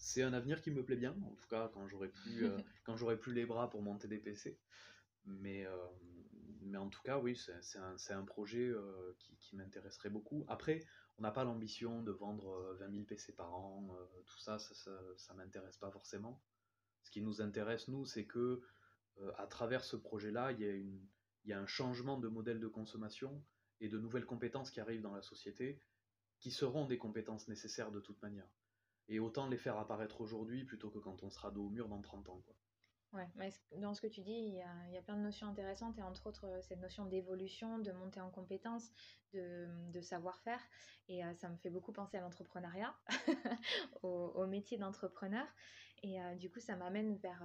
c'est 0.00 0.22
un 0.22 0.32
avenir 0.32 0.62
qui 0.62 0.70
me 0.70 0.82
plaît 0.82 0.96
bien, 0.96 1.14
en 1.22 1.34
tout 1.34 1.46
cas 1.48 1.68
quand 1.74 1.86
j'aurai 1.86 2.08
plus, 2.08 2.46
euh, 2.46 2.56
quand 2.84 2.96
j'aurai 2.96 3.18
plus 3.18 3.34
les 3.34 3.44
bras 3.44 3.68
pour 3.68 3.82
monter 3.82 4.08
des 4.08 4.18
PC. 4.18 4.58
Mais, 5.26 5.66
euh, 5.66 5.76
mais 6.62 6.78
en 6.78 6.88
tout 6.88 7.02
cas, 7.02 7.18
oui, 7.18 7.36
c'est 7.36 7.78
un, 7.78 7.96
un, 8.08 8.24
projet 8.24 8.66
euh, 8.66 9.14
qui, 9.18 9.36
qui 9.36 9.56
m'intéresserait 9.56 10.08
beaucoup. 10.08 10.46
Après, 10.48 10.82
on 11.18 11.22
n'a 11.22 11.30
pas 11.30 11.44
l'ambition 11.44 12.02
de 12.02 12.12
vendre 12.12 12.76
20 12.80 12.90
000 12.92 13.04
PC 13.04 13.34
par 13.34 13.54
an, 13.54 13.94
tout 14.24 14.38
ça, 14.38 14.58
ça, 14.58 14.74
ça, 15.18 15.34
m'intéresse 15.34 15.76
pas 15.76 15.90
forcément. 15.90 16.42
Ce 17.02 17.10
qui 17.10 17.20
nous 17.20 17.42
intéresse, 17.42 17.88
nous, 17.88 18.06
c'est 18.06 18.24
que 18.24 18.62
à 19.36 19.46
travers 19.46 19.84
ce 19.84 19.96
projet-là, 19.96 20.52
il 20.52 20.60
y, 20.60 20.68
a 20.68 20.74
il 21.44 21.50
y 21.50 21.52
a 21.52 21.60
un 21.60 21.66
changement 21.66 22.18
de 22.18 22.28
modèle 22.28 22.60
de 22.60 22.68
consommation 22.68 23.42
et 23.80 23.88
de 23.88 23.98
nouvelles 23.98 24.26
compétences 24.26 24.70
qui 24.70 24.80
arrivent 24.80 25.02
dans 25.02 25.14
la 25.14 25.22
société, 25.22 25.82
qui 26.38 26.50
seront 26.50 26.86
des 26.86 26.98
compétences 26.98 27.48
nécessaires 27.48 27.90
de 27.90 28.00
toute 28.00 28.20
manière. 28.22 28.48
Et 29.08 29.18
autant 29.18 29.48
les 29.48 29.58
faire 29.58 29.78
apparaître 29.78 30.20
aujourd'hui 30.20 30.64
plutôt 30.64 30.90
que 30.90 30.98
quand 30.98 31.22
on 31.22 31.30
sera 31.30 31.50
dos 31.50 31.66
au 31.66 31.70
mur 31.70 31.88
dans 31.88 32.00
30 32.00 32.28
ans. 32.28 32.44
Ouais, 33.12 33.28
mais 33.34 33.50
dans 33.80 33.92
ce 33.92 34.00
que 34.00 34.06
tu 34.06 34.20
dis, 34.20 34.30
il 34.30 34.54
y, 34.54 34.62
a, 34.62 34.72
il 34.86 34.94
y 34.94 34.96
a 34.96 35.02
plein 35.02 35.16
de 35.16 35.22
notions 35.22 35.48
intéressantes 35.48 35.98
et 35.98 36.02
entre 36.02 36.28
autres 36.28 36.46
euh, 36.46 36.62
cette 36.62 36.80
notion 36.80 37.06
d'évolution, 37.06 37.80
de 37.80 37.90
montée 37.90 38.20
en 38.20 38.30
compétences, 38.30 38.92
de, 39.32 39.66
de 39.90 40.00
savoir-faire. 40.00 40.60
Et 41.08 41.24
euh, 41.24 41.34
ça 41.34 41.48
me 41.48 41.56
fait 41.56 41.70
beaucoup 41.70 41.92
penser 41.92 42.18
à 42.18 42.20
l'entrepreneuriat, 42.20 42.94
au, 44.02 44.46
métier 44.46 44.78
d'entrepreneur. 44.78 45.46
Et 46.04 46.22
euh, 46.22 46.36
du 46.36 46.50
coup, 46.50 46.60
ça 46.60 46.76
m'amène 46.76 47.16
vers, 47.16 47.44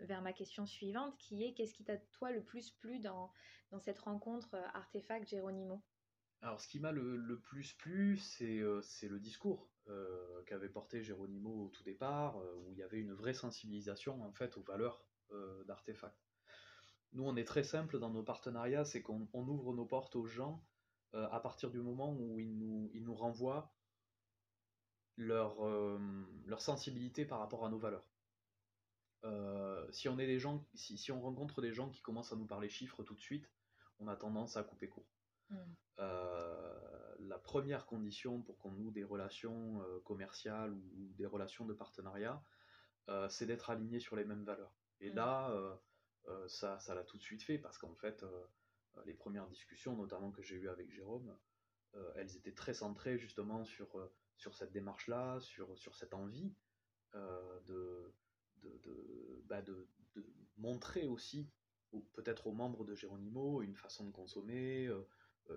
vers 0.00 0.20
ma 0.20 0.34
question 0.34 0.66
suivante 0.66 1.16
qui 1.16 1.44
est 1.44 1.54
qu'est-ce 1.54 1.72
qui 1.72 1.84
t'a 1.84 1.96
toi 1.96 2.30
le 2.30 2.44
plus 2.44 2.70
plu 2.70 3.00
dans, 3.00 3.32
dans 3.70 3.80
cette 3.80 3.98
rencontre 3.98 4.54
Artefact 4.74 5.30
Géronimo 5.30 5.82
Alors, 6.42 6.60
ce 6.60 6.68
qui 6.68 6.78
m'a 6.78 6.92
le, 6.92 7.16
le, 7.16 7.40
plus 7.40 7.72
plu, 7.72 8.18
c'est 8.18 8.60
le 9.08 9.18
discours. 9.18 9.70
Euh, 9.88 10.42
qu'avait 10.46 10.68
porté 10.68 11.00
Geronimo 11.00 11.66
au 11.66 11.68
tout 11.68 11.84
départ, 11.84 12.40
euh, 12.40 12.54
où 12.56 12.72
il 12.72 12.78
y 12.78 12.82
avait 12.82 12.98
une 12.98 13.12
vraie 13.12 13.34
sensibilisation 13.34 14.20
en 14.20 14.32
fait 14.32 14.56
aux 14.56 14.62
valeurs 14.62 15.04
euh, 15.30 15.62
d'artefacts. 15.64 16.26
Nous, 17.12 17.22
on 17.22 17.36
est 17.36 17.44
très 17.44 17.62
simple 17.62 18.00
dans 18.00 18.10
nos 18.10 18.24
partenariats, 18.24 18.84
c'est 18.84 19.00
qu'on 19.00 19.28
ouvre 19.32 19.74
nos 19.74 19.86
portes 19.86 20.16
aux 20.16 20.26
gens 20.26 20.64
à 21.12 21.40
partir 21.40 21.70
du 21.70 21.80
moment 21.80 22.12
où 22.12 22.38
ils 22.40 22.58
nous, 22.58 22.90
ils 22.92 23.02
nous 23.02 23.14
renvoient 23.14 23.72
leur, 25.16 25.64
leur 26.44 26.60
sensibilité 26.60 27.24
par 27.24 27.38
rapport 27.38 27.64
à 27.64 27.70
nos 27.70 27.78
valeurs. 27.78 28.10
si 29.92 30.10
on 30.10 30.18
est 30.18 30.26
des 30.26 30.38
gens, 30.38 30.66
si, 30.74 30.98
si, 30.98 31.12
on 31.12 31.22
rencontre 31.22 31.62
des 31.62 31.72
gens 31.72 31.88
qui 31.88 32.02
commencent 32.02 32.32
à 32.32 32.36
nous 32.36 32.44
parler 32.44 32.68
chiffres 32.68 33.02
tout 33.02 33.14
de 33.14 33.20
suite, 33.20 33.50
on 33.98 34.08
a 34.08 34.16
tendance 34.16 34.58
à 34.58 34.62
couper 34.62 34.88
court. 34.88 35.08
Mmh. 35.48 35.56
La 37.36 37.42
première 37.42 37.84
condition 37.84 38.40
pour 38.40 38.56
qu'on 38.56 38.70
noue 38.70 38.90
des 38.90 39.04
relations 39.04 39.84
commerciales 40.04 40.72
ou, 40.72 41.12
des 41.18 41.26
relations 41.26 41.66
de 41.66 41.74
partenariat, 41.74 42.42
c'est 43.28 43.44
d'être 43.44 43.68
aligné 43.68 44.00
sur 44.00 44.16
les 44.16 44.24
mêmes 44.24 44.44
valeurs. 44.44 44.74
Et 45.00 45.10
mmh. 45.10 45.16
là, 45.16 45.78
ça, 46.46 46.78
ça 46.78 46.94
l'a 46.94 47.04
tout 47.04 47.18
de 47.18 47.22
suite 47.22 47.42
fait 47.42 47.58
parce 47.58 47.76
qu'en 47.76 47.94
fait, 47.94 48.24
les 49.04 49.12
premières 49.12 49.46
discussions, 49.48 49.94
notamment 49.94 50.30
que 50.30 50.40
j'ai 50.40 50.56
eues 50.56 50.70
avec 50.70 50.90
Jérôme, 50.90 51.36
elles 52.14 52.34
étaient 52.38 52.54
très 52.54 52.72
centrées 52.72 53.18
justement 53.18 53.64
sur, 53.64 54.10
sur 54.38 54.54
cette 54.54 54.72
démarche-là, 54.72 55.38
sur, 55.40 55.76
sur 55.76 55.94
cette 55.94 56.14
envie 56.14 56.54
de, 57.12 58.14
de, 58.62 59.42
bah, 59.44 59.60
de, 59.60 59.86
de, 60.14 60.24
montrer 60.56 61.06
aussi, 61.06 61.50
peut-être 62.14 62.46
aux 62.46 62.52
membres 62.52 62.86
de 62.86 62.94
Géronimo, 62.94 63.60
une 63.60 63.76
façon 63.76 64.06
de 64.06 64.10
consommer, 64.10 64.90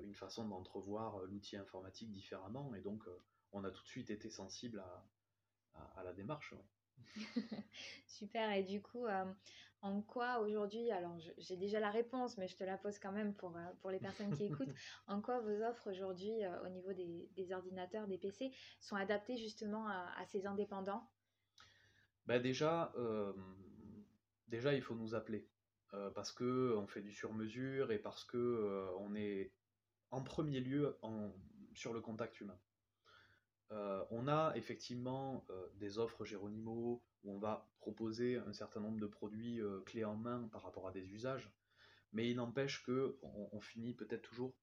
une 0.04 0.16
façon 0.16 0.48
d'entrevoir 0.48 1.20
l'outil 1.26 1.58
informatique 1.58 2.12
différemment. 2.12 2.74
Et 2.76 2.82
donc, 2.82 3.04
on 3.52 3.64
a 3.64 3.72
tout 3.72 3.84
de 3.84 3.88
suite 3.88 4.10
été 4.10 4.30
sensible 4.30 4.80
à, 4.80 5.06
à, 5.96 6.04
la 6.04 6.14
démarche. 6.14 6.54
Super. 8.08 8.52
Et 8.52 8.64
du 8.64 8.82
coup, 8.82 9.06
en 9.82 10.02
quoi 10.02 10.40
aujourd'hui, 10.40 10.92
alors 10.92 11.18
j'ai 11.38 11.56
déjà 11.56 11.80
la 11.80 11.92
réponse, 11.92 12.38
mais 12.38 12.48
je 12.48 12.56
te 12.56 12.64
la 12.64 12.78
pose 12.78 13.00
quand 13.00 13.12
même 13.12 13.34
pour, 13.34 13.58
pour 13.82 13.92
les 13.92 14.00
personnes 14.00 14.36
qui 14.36 14.46
écoutent, 14.46 14.68
en 15.08 15.22
quoi 15.22 15.40
vos 15.40 15.64
offres 15.64 15.90
aujourd'hui 15.90 16.34
au 16.64 16.70
niveau 16.70 16.94
des, 16.94 17.30
des, 17.36 17.52
ordinateurs, 17.54 18.08
des 18.08 18.18
PC, 18.18 18.52
sont 18.80 18.96
adaptées 18.96 19.38
justement 19.38 19.88
à, 19.88 20.12
à 20.18 20.26
ces 20.26 20.46
indépendants? 20.46 21.10
Bah 22.26 22.40
déjà, 22.40 22.94
déjà, 24.48 24.74
il 24.74 24.82
faut 24.82 24.96
nous 24.96 25.16
appeler. 25.16 25.48
parce 26.14 26.32
que 26.32 26.76
on 26.78 26.86
fait 26.86 27.02
du 27.02 27.14
sur-mesure 27.14 27.92
et 27.92 28.00
parce 28.00 28.24
que 28.24 28.92
on 29.00 29.16
est 29.16 29.52
en 30.12 30.24
premier 30.24 30.60
lieu 30.60 30.98
sur 31.74 31.94
le 31.94 32.02
contact 32.02 32.40
humain. 32.42 32.60
on 33.72 34.28
a 34.28 34.54
effectivement 34.56 35.46
des 35.76 35.98
offres 36.00 36.26
Géronimo 36.26 37.04
où 37.24 37.32
on 37.32 37.40
va 37.40 37.70
proposer 37.80 38.38
un 38.38 38.54
certain 38.54 38.80
nombre 38.80 39.00
de 39.00 39.08
produits 39.08 39.62
clés 39.86 40.06
en 40.06 40.16
main 40.16 40.48
par 40.52 40.64
rapport 40.64 40.88
à 40.88 40.92
des 40.92 41.14
usages, 41.14 41.52
mais 42.12 42.30
il 42.30 42.38
n'empêche 42.38 42.84
que 42.84 43.18
on, 43.22 43.60
finit 43.60 43.94
peut-être 43.94 44.24
toujours 44.24 44.56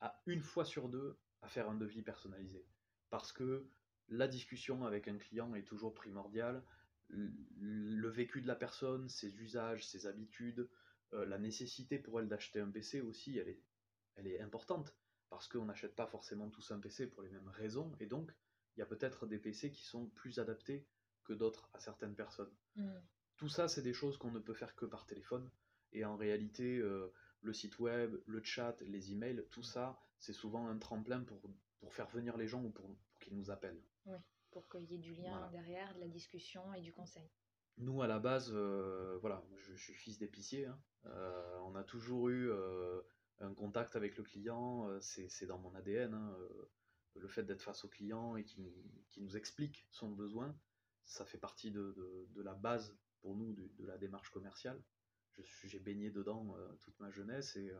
à 0.00 0.20
une 0.26 0.42
fois 0.42 0.64
sur 0.64 0.88
deux 0.88 1.18
à 1.42 1.48
faire 1.48 1.68
un 1.68 1.74
devis 1.74 2.02
personnalisé, 2.02 2.66
parce 3.10 3.32
que 3.32 3.68
la 4.08 4.28
discussion 4.28 4.84
avec 4.84 5.08
un 5.08 5.18
client 5.18 5.54
est 5.54 5.64
toujours 5.64 5.94
primordiale, 5.94 6.62
le 7.08 8.08
vécu 8.08 8.40
de 8.40 8.46
la 8.46 8.56
personne, 8.56 9.08
ses 9.08 9.38
usages, 9.38 9.86
ses 9.86 10.06
habitudes, 10.06 10.68
la 11.12 11.38
nécessité 11.38 11.98
pour 11.98 12.20
elle 12.20 12.28
d'acheter 12.28 12.60
un 12.60 12.70
PC 12.70 13.00
aussi, 13.00 13.38
elle 13.38 13.48
est, 13.48 13.62
elle 14.16 14.26
est 14.26 14.40
importante 14.40 14.94
parce 15.30 15.48
qu'on 15.48 15.64
n'achète 15.64 15.94
pas 15.94 16.06
forcément 16.06 16.50
tous 16.50 16.70
un 16.70 16.78
PC 16.78 17.06
pour 17.08 17.22
les 17.22 17.30
mêmes 17.30 17.48
raisons, 17.48 17.92
et 18.00 18.06
donc 18.06 18.32
il 18.76 18.80
y 18.80 18.82
a 18.82 18.86
peut-être 18.86 19.26
des 19.26 19.38
PC 19.38 19.70
qui 19.72 19.84
sont 19.84 20.06
plus 20.10 20.38
adaptés 20.38 20.86
que 21.24 21.32
d'autres 21.32 21.68
à 21.72 21.80
certaines 21.80 22.14
personnes. 22.14 22.54
Mmh. 22.76 22.90
Tout 23.36 23.48
ça, 23.48 23.68
c'est 23.68 23.82
des 23.82 23.92
choses 23.92 24.16
qu'on 24.16 24.30
ne 24.30 24.38
peut 24.38 24.54
faire 24.54 24.74
que 24.76 24.86
par 24.86 25.06
téléphone, 25.06 25.50
et 25.92 26.04
en 26.04 26.16
réalité, 26.16 26.78
euh, 26.78 27.12
le 27.42 27.52
site 27.52 27.78
web, 27.78 28.16
le 28.26 28.42
chat, 28.42 28.80
les 28.82 29.12
emails, 29.12 29.44
tout 29.50 29.62
ça, 29.62 30.00
c'est 30.18 30.32
souvent 30.32 30.68
un 30.68 30.78
tremplin 30.78 31.22
pour, 31.22 31.40
pour 31.78 31.94
faire 31.94 32.08
venir 32.08 32.36
les 32.36 32.46
gens 32.46 32.62
ou 32.62 32.70
pour, 32.70 32.88
qu'ils 33.20 33.36
nous 33.36 33.50
appellent. 33.50 33.82
Oui, 34.06 34.18
pour 34.50 34.68
qu'il 34.68 34.84
y 34.84 34.94
ait 34.94 34.98
du 34.98 35.14
lien 35.14 35.48
derrière, 35.50 35.94
de 35.94 36.00
la 36.00 36.08
discussion 36.08 36.72
et 36.74 36.80
du 36.80 36.92
conseil. 36.92 37.28
Nous, 37.78 38.00
à 38.00 38.06
la 38.06 38.18
base, 38.18 38.50
euh, 38.54 39.18
voilà, 39.20 39.44
je, 39.56 39.74
suis 39.74 39.94
fils 39.94 40.18
d'épicier. 40.18 40.66
Hein. 40.66 40.78
Euh, 41.06 41.58
on 41.64 41.74
a 41.74 41.84
toujours 41.84 42.30
eu 42.30 42.50
un 43.40 43.54
contact 43.54 43.96
avec 43.96 44.16
le 44.16 44.24
client, 44.24 44.88
euh, 44.88 44.98
c'est 45.00 45.46
dans 45.46 45.58
mon 45.58 45.74
ADN. 45.74 46.14
Hein, 46.14 46.36
euh, 46.38 46.70
le 47.14 47.28
fait 47.28 47.44
d'être 47.44 47.62
face 47.62 47.84
au 47.84 47.88
client 47.88 48.36
et 48.36 48.44
qui 48.44 48.60
nous, 48.60 49.36
explique 49.36 49.86
son 49.90 50.10
besoin, 50.10 50.54
ça 51.06 51.24
fait 51.24 51.38
partie 51.38 51.70
de, 51.70 52.28
la 52.36 52.54
base 52.54 52.94
pour 53.20 53.34
nous 53.34 53.54
de, 53.54 53.86
la 53.86 53.96
démarche 53.96 54.30
commerciale. 54.30 54.82
J'ai 55.64 55.78
baigné 55.78 56.10
dedans 56.10 56.54
euh, 56.58 56.74
toute 56.80 56.98
ma 57.00 57.10
jeunesse 57.10 57.56
et 57.56 57.72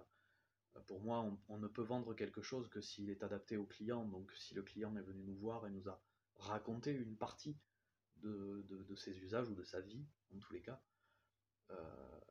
pour 0.87 1.01
moi, 1.01 1.39
on, 1.49 1.59
ne 1.59 1.69
peut 1.69 1.83
vendre 1.83 2.15
quelque 2.15 2.43
chose 2.43 2.69
que 2.69 2.81
s'il 2.81 3.11
est 3.11 3.23
adapté 3.23 3.57
au 3.57 3.67
client. 3.67 4.07
Donc, 4.07 4.33
si 4.33 4.55
le 4.55 4.63
client 4.63 4.95
est 4.97 5.03
venu 5.03 5.23
nous 5.23 5.37
voir 5.37 5.67
et 5.67 5.71
nous 5.71 5.89
a 5.89 6.03
raconté 6.37 6.93
une 6.93 7.17
partie 7.17 7.59
de, 8.17 8.65
ses 8.97 9.19
usages 9.19 9.49
ou 9.49 9.55
de 9.55 9.65
sa 9.65 9.81
vie, 9.81 10.05
en 10.35 10.39
tous 10.39 10.53
les 10.53 10.63
cas, 10.63 10.83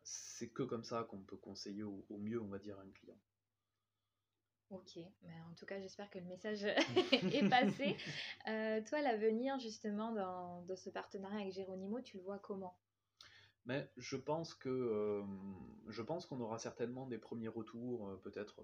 c'est 0.06 0.50
que 0.50 0.64
comme 0.64 0.84
ça 0.84 1.04
qu'on 1.04 1.22
peut 1.22 1.38
conseiller 1.38 1.84
au, 1.84 2.06
mieux, 2.18 2.42
on 2.42 2.48
va 2.48 2.60
dire, 2.60 2.80
un 2.80 2.90
client. 2.92 3.18
Ok, 4.70 4.98
mais 5.24 5.42
en 5.50 5.54
tout 5.56 5.66
cas, 5.66 5.80
j'espère 5.80 6.10
que 6.10 6.20
le 6.20 6.26
message 6.26 6.64
est 7.34 7.50
passé. 7.50 7.98
Euh, 8.48 8.82
toi, 8.88 9.02
l'avenir, 9.02 9.58
justement, 9.60 10.12
dans, 10.12 10.76
ce 10.76 10.90
partenariat 10.90 11.42
avec 11.42 11.54
Géronimo, 11.54 12.02
tu 12.02 12.18
le 12.18 12.24
vois 12.24 12.40
comment? 12.40 12.78
Mais 13.66 13.90
je 13.98 14.16
pense 14.16 14.54
que 14.54 14.70
euh, 14.70 15.24
je 15.88 16.02
pense 16.04 16.28
qu'on 16.28 16.40
aura 16.40 16.60
certainement 16.60 17.08
des 17.08 17.18
premiers 17.18 17.48
retours, 17.48 18.10
euh, 18.10 18.18
peut-être 18.18 18.62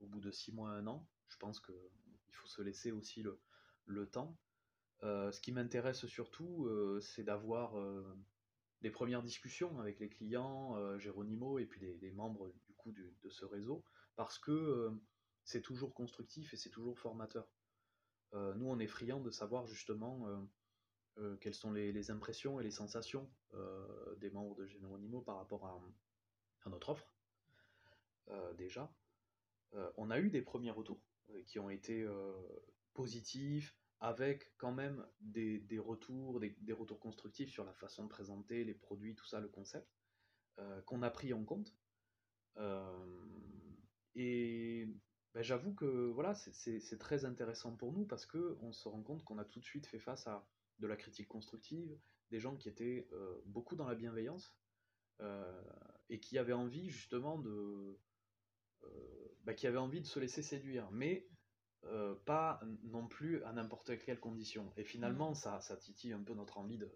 au 0.00 0.06
bout 0.06 0.20
de 0.20 0.30
six 0.30 0.52
mois, 0.52 0.70
un 0.70 0.86
an. 0.86 1.06
Je 1.28 1.38
pense 1.38 1.60
qu'il 1.60 1.74
faut 2.32 2.46
se 2.46 2.60
laisser 2.60 2.92
aussi 2.92 3.22
le, 3.22 3.40
le 3.86 4.06
temps. 4.06 4.36
ce 5.02 5.40
qui 5.40 5.52
m'intéresse 5.52 6.06
surtout, 6.06 6.68
c'est 7.00 7.24
d'avoir 7.24 7.74
des 8.82 8.90
premières 8.90 9.22
discussions 9.22 9.78
avec 9.80 9.98
les 10.00 10.08
clients, 10.08 10.76
euh, 10.76 10.98
Géronimo 10.98 11.58
et 11.58 11.66
puis 11.66 11.80
les, 12.00 12.10
membres 12.12 12.52
du 12.66 12.74
coup 12.74 12.92
de 12.92 13.30
ce 13.30 13.44
réseau, 13.44 13.84
parce 14.16 14.38
que 14.38 14.50
euh, 14.50 14.90
c'est 15.44 15.62
toujours 15.62 15.94
constructif 15.94 16.52
et 16.52 16.56
c'est 16.56 16.70
toujours 16.70 16.98
formateur. 16.98 17.48
Euh, 18.34 18.54
nous, 18.54 18.66
on 18.66 18.78
est 18.78 18.86
friands 18.86 19.20
de 19.20 19.30
savoir 19.30 19.66
justement 19.66 20.26
quelles 21.40 21.54
sont 21.54 21.72
les, 21.72 22.10
impressions 22.10 22.60
et 22.60 22.64
les 22.64 22.70
sensations 22.70 23.30
des 24.18 24.30
membres 24.30 24.54
de 24.56 24.66
Géronimo 24.66 25.22
par 25.22 25.36
rapport 25.36 25.66
à 25.66 26.68
notre 26.68 26.90
offre, 26.90 27.14
déjà. 28.58 28.92
on 29.96 30.10
a 30.10 30.20
eu 30.20 30.28
des 30.28 30.42
premiers 30.42 30.72
retours 30.72 31.00
qui 31.46 31.58
ont 31.58 31.70
été 31.70 32.06
positifs, 32.92 33.74
avec 34.00 34.52
quand 34.58 34.72
même 34.72 35.06
des, 35.20 35.78
retours, 35.78 36.40
des, 36.40 36.72
retours 36.72 37.00
constructifs 37.00 37.50
sur 37.50 37.64
la 37.64 37.72
façon 37.72 38.04
de 38.04 38.08
présenter 38.08 38.64
les 38.64 38.74
produits, 38.74 39.14
tout 39.14 39.26
ça, 39.26 39.40
le 39.40 39.48
concept, 39.48 39.88
euh, 40.58 40.80
qu'on 40.82 41.02
a 41.02 41.10
pris 41.10 41.32
en 41.32 41.44
compte. 41.44 41.74
Euh, 42.58 43.26
et 44.14 44.88
ben, 45.34 45.42
j'avoue 45.42 45.74
que 45.74 46.10
voilà, 46.10 46.34
c'est 46.34 46.98
très 46.98 47.24
intéressant 47.24 47.74
pour 47.76 47.92
nous 47.92 48.06
parce 48.06 48.26
qu'on 48.26 48.72
se 48.72 48.88
rend 48.88 49.02
compte 49.02 49.24
qu'on 49.24 49.38
a 49.38 49.44
tout 49.44 49.60
de 49.60 49.64
suite 49.64 49.86
fait 49.86 49.98
face 49.98 50.26
à 50.26 50.46
de 50.78 50.86
la 50.86 50.96
critique 50.96 51.28
constructive, 51.28 51.98
des 52.30 52.38
gens 52.38 52.56
qui 52.56 52.68
étaient 52.68 53.08
euh, 53.12 53.40
beaucoup 53.46 53.76
dans 53.76 53.86
la 53.86 53.94
bienveillance 53.94 54.54
et 56.10 56.20
qui 56.20 56.36
avaient 56.36 56.52
envie 56.52 56.90
justement 56.90 57.38
de, 57.38 57.98
ben, 59.44 59.54
qui 59.54 59.66
avaient 59.66 59.78
envie 59.78 60.02
de 60.02 60.06
se 60.06 60.20
laisser 60.20 60.42
séduire, 60.42 60.90
mais 60.90 61.26
euh, 61.84 62.14
pas 62.24 62.60
non 62.84 63.06
plus 63.06 63.42
à 63.44 63.52
n'importe 63.52 63.98
quelle 63.98 64.20
condition. 64.20 64.72
Et 64.76 64.84
finalement, 64.84 65.32
mm. 65.32 65.36
ça, 65.36 65.60
ça 65.60 65.76
titille 65.76 66.12
un 66.12 66.22
peu 66.22 66.34
notre 66.34 66.58
envie 66.58 66.78
de, 66.78 66.90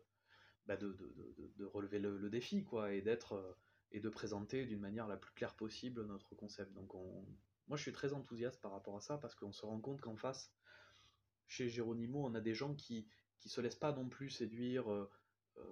bah, 0.67 0.77
de, 0.77 0.93
de, 0.93 1.53
de, 1.57 1.65
relever 1.65 1.99
le, 1.99 2.31
défi, 2.31 2.65
quoi, 2.65 2.93
et 2.93 3.03
d'être 3.03 3.35
euh, 3.35 3.53
et 3.93 3.99
de 4.01 4.09
présenter 4.09 4.67
d'une 4.67 4.81
manière 4.81 5.09
la 5.09 5.17
plus 5.17 5.33
claire 5.33 5.57
possible 5.57 6.07
notre 6.07 6.37
concept. 6.37 6.73
Donc, 6.75 6.95
on... 6.95 7.27
moi, 7.67 7.77
je 7.77 7.83
suis 7.83 7.93
très 7.93 8.13
enthousiaste 8.13 8.61
par 8.61 8.71
rapport 8.71 8.97
à 8.97 9.01
ça 9.01 9.19
parce 9.19 9.35
qu'on 9.35 9.53
se 9.53 9.67
rend 9.67 9.81
compte 9.81 10.01
qu'en 10.01 10.17
face, 10.17 10.53
chez 11.49 11.69
Géronimo, 11.69 12.25
on 12.25 12.35
a 12.35 12.41
des 12.41 12.55
gens 12.55 12.75
qui 12.75 13.09
qui 13.41 13.49
se 13.49 13.61
laissent 13.61 13.75
pas 13.75 13.93
non 13.93 14.09
plus 14.09 14.31
séduire 14.31 14.91
euh, 14.93 15.11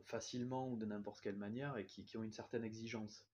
facilement 0.05 0.69
ou 0.71 0.77
de 0.77 0.87
n'importe 0.87 1.21
quelle 1.21 1.37
manière 1.37 1.77
et 1.77 1.85
qui, 1.85 2.05
qui, 2.05 2.17
ont 2.17 2.23
une 2.23 2.33
certaine 2.33 2.65
exigence. 2.65 3.25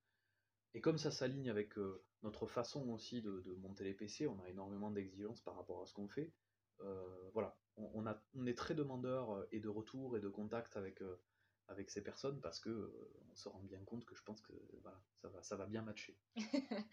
Et 0.75 0.81
comme 0.81 0.99
ça 0.99 1.11
s'aligne 1.11 1.51
avec 1.51 1.75
notre 2.23 2.47
façon 2.47 2.89
aussi 2.91 3.23
de, 3.23 3.57
monter 3.61 3.85
les 3.85 3.95
PC, 3.95 4.27
on 4.27 4.41
a 4.41 4.49
énormément 4.49 4.91
d'exigences 4.91 5.41
par 5.41 5.57
rapport 5.57 5.81
à 5.83 5.87
ce 5.87 5.95
qu'on 5.95 6.09
fait. 6.09 6.33
Euh, 6.81 7.31
voilà, 7.33 7.57
on, 7.77 8.07
a, 8.07 8.21
on, 8.35 8.47
est 8.47 8.59
très 8.59 8.75
demandeur 8.75 9.31
euh, 9.31 9.49
et 9.53 9.61
de 9.61 9.69
retour 9.69 10.17
et 10.17 10.21
de 10.21 10.29
contact 10.29 10.77
avec, 10.77 11.01
euh, 11.03 11.21
avec 11.69 11.91
ces 11.91 12.03
personnes 12.03 12.41
parce 12.41 12.59
que 12.59 12.93
on 13.31 13.35
se 13.37 13.49
rend 13.49 13.63
bien 13.63 13.83
compte 13.85 14.05
que 14.05 14.17
je 14.17 14.23
pense 14.23 14.41
que 14.41 14.53
voilà, 14.83 15.01
ça, 15.23 15.29
va, 15.29 15.43
ça 15.43 15.57
va 15.57 15.67
bien 15.67 15.83
matcher. 15.83 16.19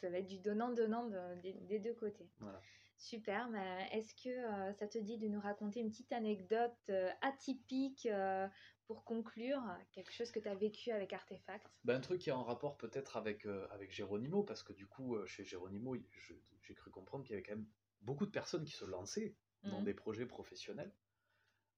ça 0.00 0.08
va 0.08 0.18
être 0.18 0.26
du 0.26 0.38
donnant-donnant 0.38 1.10
des, 1.42 1.78
deux 1.78 1.94
côtés. 1.94 2.30
Voilà. 2.40 2.62
Super, 2.96 3.48
mais 3.50 3.88
est-ce 3.92 4.14
que 4.14 4.74
ça 4.78 4.88
te 4.88 4.98
dit 4.98 5.18
de 5.18 5.28
nous 5.28 5.40
raconter 5.40 5.80
une 5.80 5.90
petite 5.90 6.12
anecdote 6.12 6.90
atypique 7.20 8.08
pour 8.88 9.04
conclure, 9.04 9.62
quelque 9.92 10.10
chose 10.10 10.32
que 10.32 10.40
tu 10.40 10.48
as 10.48 10.54
vécu 10.54 10.90
avec 10.90 11.12
Artefact? 11.12 11.70
Ben, 11.84 11.96
Un 11.96 12.00
truc 12.00 12.22
qui 12.22 12.30
est 12.30 12.32
en 12.32 12.42
rapport 12.42 12.78
peut-être 12.78 13.18
avec, 13.18 13.44
euh, 13.44 13.68
avec 13.70 13.92
Géronimo, 13.92 14.42
parce 14.42 14.62
que 14.62 14.72
du 14.72 14.86
coup, 14.86 15.14
euh, 15.14 15.26
chez 15.26 15.44
Géronimo, 15.44 15.94
j'ai 16.62 16.74
cru 16.74 16.90
comprendre 16.90 17.22
qu'il 17.22 17.32
y 17.32 17.34
avait 17.34 17.46
quand 17.46 17.54
même 17.54 17.68
beaucoup 18.00 18.24
de 18.24 18.30
personnes 18.30 18.64
qui 18.64 18.72
se 18.72 18.86
lançaient 18.86 19.36
dans 19.64 19.82
mmh. 19.82 19.84
des 19.84 19.94
projets 19.94 20.24
professionnels. 20.24 20.90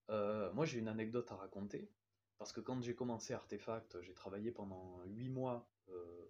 Euh, 0.09 0.53
moi, 0.53 0.65
j'ai 0.65 0.79
une 0.79 0.87
anecdote 0.87 1.29
à 1.31 1.35
raconter, 1.35 1.91
Parce 2.37 2.53
que 2.53 2.61
quand 2.61 2.81
j'ai 2.81 2.95
commencé 2.95 3.33
Artefact, 3.33 4.01
j'ai 4.01 4.13
travaillé 4.13 4.51
pendant 4.51 5.03
8 5.07 5.29
mois 5.29 5.69
euh, 5.89 6.25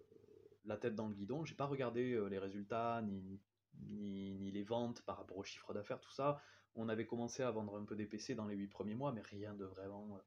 la 0.64 0.76
tête 0.76 0.96
dans 0.96 1.06
le 1.06 1.14
guidon. 1.14 1.44
J'ai 1.44 1.54
pas 1.54 1.66
regardé 1.66 2.28
les 2.28 2.38
résultats, 2.40 3.02
ni, 3.02 3.40
ni, 3.82 4.34
ni, 4.34 4.50
les 4.50 4.64
ventes 4.64 5.02
par 5.02 5.16
rapport 5.16 5.38
au 5.38 5.44
chiffre 5.44 5.72
d'affaires, 5.74 6.00
tout 6.00 6.10
ça. 6.10 6.42
On 6.74 6.88
avait 6.88 7.06
commencé 7.06 7.44
à 7.44 7.52
vendre 7.52 7.76
un 7.76 7.84
peu 7.84 7.94
des 7.94 8.06
PC 8.06 8.34
dans 8.34 8.46
les 8.46 8.56
8 8.56 8.66
premiers 8.66 8.94
mois, 8.96 9.12
mais 9.12 9.22
rien 9.22 9.54
de 9.54 9.64
vraiment 9.64 10.20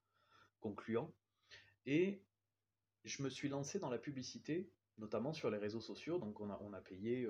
concluant. 0.67 1.13
Et 1.85 2.21
je 3.03 3.21
me 3.23 3.29
suis 3.29 3.49
lancé 3.49 3.79
dans 3.79 3.89
la 3.89 3.99
publicité, 3.99 4.71
notamment 4.97 5.33
sur 5.33 5.49
les 5.49 5.57
réseaux 5.57 5.81
sociaux. 5.81 6.17
Donc 6.17 6.39
on 6.39 6.49
a, 6.49 6.59
on 6.61 6.73
a 6.73 6.81
payé 6.81 7.27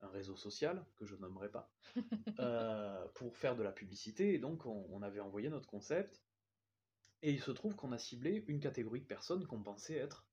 un 0.00 0.08
réseau 0.08 0.36
social, 0.36 0.84
que 0.96 1.06
je 1.06 1.14
nommerai 1.16 1.50
pas, 1.50 1.70
pour 3.14 3.36
faire 3.36 3.54
de 3.54 3.62
la 3.62 3.72
publicité. 3.72 4.34
Et 4.34 4.38
donc 4.38 4.66
on, 4.66 4.86
on 4.90 5.02
avait 5.02 5.20
envoyé 5.20 5.48
notre 5.48 5.68
concept 5.68 6.20
et 7.22 7.30
il 7.30 7.40
se 7.40 7.50
trouve 7.50 7.74
qu'on 7.74 7.92
a 7.92 7.98
ciblé 7.98 8.44
une 8.46 8.60
catégorie 8.60 9.00
de 9.00 9.06
personnes 9.06 9.46
qu'on 9.46 9.62
pensait 9.62 9.96
être 9.96 10.26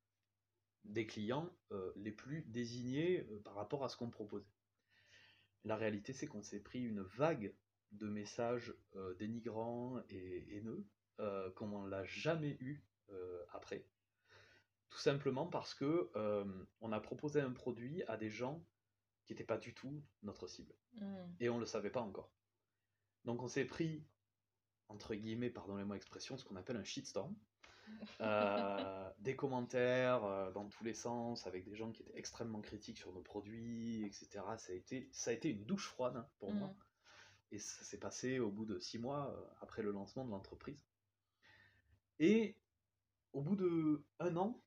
des 0.84 1.08
clients 1.08 1.50
euh, 1.72 1.92
les 1.96 2.12
plus 2.12 2.42
désignés 2.44 3.28
euh, 3.32 3.40
par 3.40 3.56
rapport 3.56 3.84
à 3.84 3.90
ce 3.90 3.98
qu'on 3.98 4.10
proposait. 4.10 4.46
La 5.64 5.78
réalité, 5.78 6.12
c'est 6.12 6.28
qu'on 6.28 6.44
s'est 6.44 6.60
pris 6.60 6.84
une 6.84 7.02
vague 7.02 7.56
de 7.94 8.08
messages 8.08 8.74
euh, 8.96 9.14
dénigrants 9.16 10.02
et 10.10 10.58
haineux, 10.58 10.86
comme 11.56 11.74
on 11.74 11.84
ne 11.84 11.90
l'a 11.90 12.04
jamais 12.04 12.58
eu 12.60 12.84
après. 13.54 13.86
Tout 14.90 15.00
simplement 15.00 15.48
parce 15.48 15.74
que 15.74 16.12
on 16.82 16.92
a 16.92 17.00
proposé 17.00 17.42
un 17.42 17.52
produit 17.52 18.04
à 18.04 18.18
des 18.18 18.30
gens 18.30 18.64
qui 19.26 19.34
n'étaient 19.34 19.44
pas 19.44 19.58
du 19.58 19.74
tout 19.74 20.04
notre 20.22 20.48
cible. 20.48 20.74
Mmh. 20.96 21.16
Et 21.40 21.50
on 21.50 21.56
ne 21.56 21.62
le 21.62 21.66
savait 21.66 21.90
pas 21.90 22.02
encore. 22.02 22.32
Donc 23.26 23.42
on 23.42 23.48
s'est 23.48 23.66
pris 23.66 24.06
entre 24.94 25.16
guillemets, 25.16 25.50
pardonnez-moi 25.50 25.96
l'expression, 25.96 26.38
ce 26.38 26.46
qu'on 26.46 26.56
appelle 26.56 26.78
un 26.78 26.84
shitstorm. 26.84 27.36
Euh, 28.22 29.10
des 29.20 29.36
commentaires 29.36 30.24
euh, 30.24 30.52
dans 30.52 30.68
tous 30.70 30.84
les 30.84 30.94
sens, 30.94 31.48
avec 31.48 31.66
des 31.66 31.76
gens 31.76 31.92
qui 31.92 32.04
étaient 32.04 32.18
extrêmement 32.18 32.62
critiques 32.62 32.98
sur 32.98 33.12
nos 33.12 33.22
produits, 33.22 34.06
etc. 34.06 34.44
Ça 34.58 34.72
a 34.72 34.76
été, 34.76 35.10
ça 35.12 35.32
a 35.32 35.34
été 35.34 35.50
une 35.50 35.66
douche 35.66 35.88
froide 35.88 36.18
hein, 36.18 36.28
pour 36.40 36.54
moi. 36.54 36.70
Mm. 36.70 37.56
Et 37.56 37.60
ça 37.60 37.84
s'est 37.84 38.00
passé 38.00 38.40
au 38.40 38.52
bout 38.52 38.66
de 38.66 38.80
six 38.80 38.98
mois 38.98 39.32
euh, 39.32 39.46
après 39.62 39.82
le 39.82 39.92
lancement 39.92 40.26
de 40.26 40.32
l'entreprise. 40.32 40.80
Et 42.20 42.58
au 43.34 43.42
bout 43.42 43.56
de 43.56 44.06
un 44.20 44.36
an, 44.38 44.64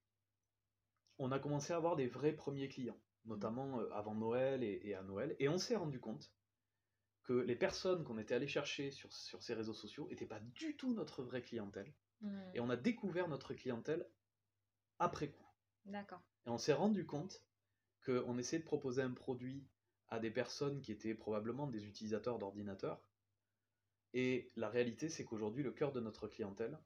on 1.19 1.33
a 1.33 1.39
commencé 1.39 1.73
à 1.73 1.77
avoir 1.77 1.97
des 1.97 2.07
vrais 2.07 2.33
premiers 2.33 2.69
clients, 2.69 3.01
notamment 3.25 3.79
avant 3.93 4.15
Noël 4.15 4.63
et 4.63 4.95
à 4.95 5.03
Noël. 5.03 5.35
Et 5.39 5.49
on 5.49 5.59
s'est 5.59 5.77
rendu 5.77 6.01
compte 6.01 6.33
que 7.23 7.33
les 7.33 7.57
personnes 7.57 8.05
qu'on 8.05 8.19
était 8.19 8.35
allé 8.35 8.47
chercher 8.47 8.91
sur, 8.91 9.13
sur 9.13 9.43
ces 9.43 9.55
réseaux 9.55 9.75
sociaux 9.75 10.09
n'étaient 10.09 10.27
pas 10.27 10.41
du 10.41 10.77
tout 10.77 10.95
notre 10.95 11.23
vraie 11.23 11.43
clientèle. 11.43 11.93
Et 12.55 12.61
on 12.61 12.71
a 12.71 12.77
découvert 12.77 13.29
notre 13.29 13.53
clientèle 13.53 14.09
après 14.99 15.31
coup. 15.31 15.47
D'accord. 15.85 16.23
Et 16.47 16.51
on 16.51 16.59
s'est 16.59 16.73
rendu 16.73 17.05
compte 17.05 17.45
qu'on 18.05 18.39
essayait 18.39 18.61
de 18.61 18.67
proposer 18.67 19.03
un 19.03 19.13
produit 19.13 19.67
à 20.09 20.19
des 20.19 20.31
personnes 20.31 20.81
qui 20.81 20.93
étaient 20.93 21.15
probablement 21.15 21.67
des 21.67 21.87
utilisateurs 21.87 22.39
d'ordinateurs. 22.39 23.03
Et 24.15 24.51
la 24.57 24.69
réalité, 24.69 25.09
c'est 25.09 25.25
qu'aujourd'hui, 25.25 25.63
le 25.63 25.73
cœur 25.73 25.93
de 25.93 26.01
notre 26.01 26.29
clientèle, 26.29 26.79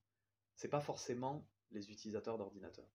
c'est 0.60 0.68
pas 0.68 0.82
forcément 0.82 1.48
les 1.70 1.90
utilisateurs 1.90 2.36
d'ordinateurs. 2.36 2.92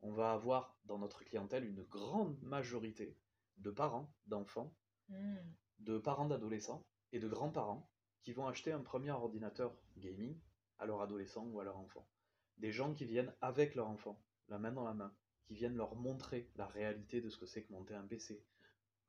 On 0.00 0.12
va 0.12 0.32
avoir 0.32 0.78
dans 0.86 0.96
notre 0.96 1.24
clientèle 1.24 1.66
une 1.66 1.82
grande 1.82 2.40
majorité 2.40 3.18
de 3.58 3.70
parents, 3.70 4.10
d'enfants, 4.26 4.74
hmm 5.10 5.36
de 5.80 5.98
parents 5.98 6.24
d'adolescents 6.24 6.86
et 7.12 7.18
de 7.18 7.28
grands-parents 7.28 7.86
qui 8.22 8.32
vont 8.32 8.46
acheter 8.46 8.72
un 8.72 8.80
premier 8.80 9.10
ordinateur 9.10 9.76
gaming 9.98 10.40
à 10.78 10.86
leur 10.86 11.02
adolescent 11.02 11.44
ou 11.48 11.60
à 11.60 11.64
leur 11.64 11.76
enfant. 11.76 12.08
Des 12.56 12.72
gens 12.72 12.94
qui 12.94 13.04
viennent 13.04 13.34
avec 13.42 13.74
leur 13.74 13.88
enfant, 13.88 14.18
la 14.48 14.58
main 14.58 14.72
dans 14.72 14.84
la 14.84 14.94
main, 14.94 15.14
qui 15.44 15.52
viennent 15.52 15.76
leur 15.76 15.96
montrer 15.96 16.50
la 16.56 16.66
réalité 16.66 17.20
de 17.20 17.28
ce 17.28 17.36
que 17.36 17.44
c'est 17.44 17.62
que 17.62 17.72
monter 17.74 17.94
un 17.94 18.06
PC, 18.06 18.42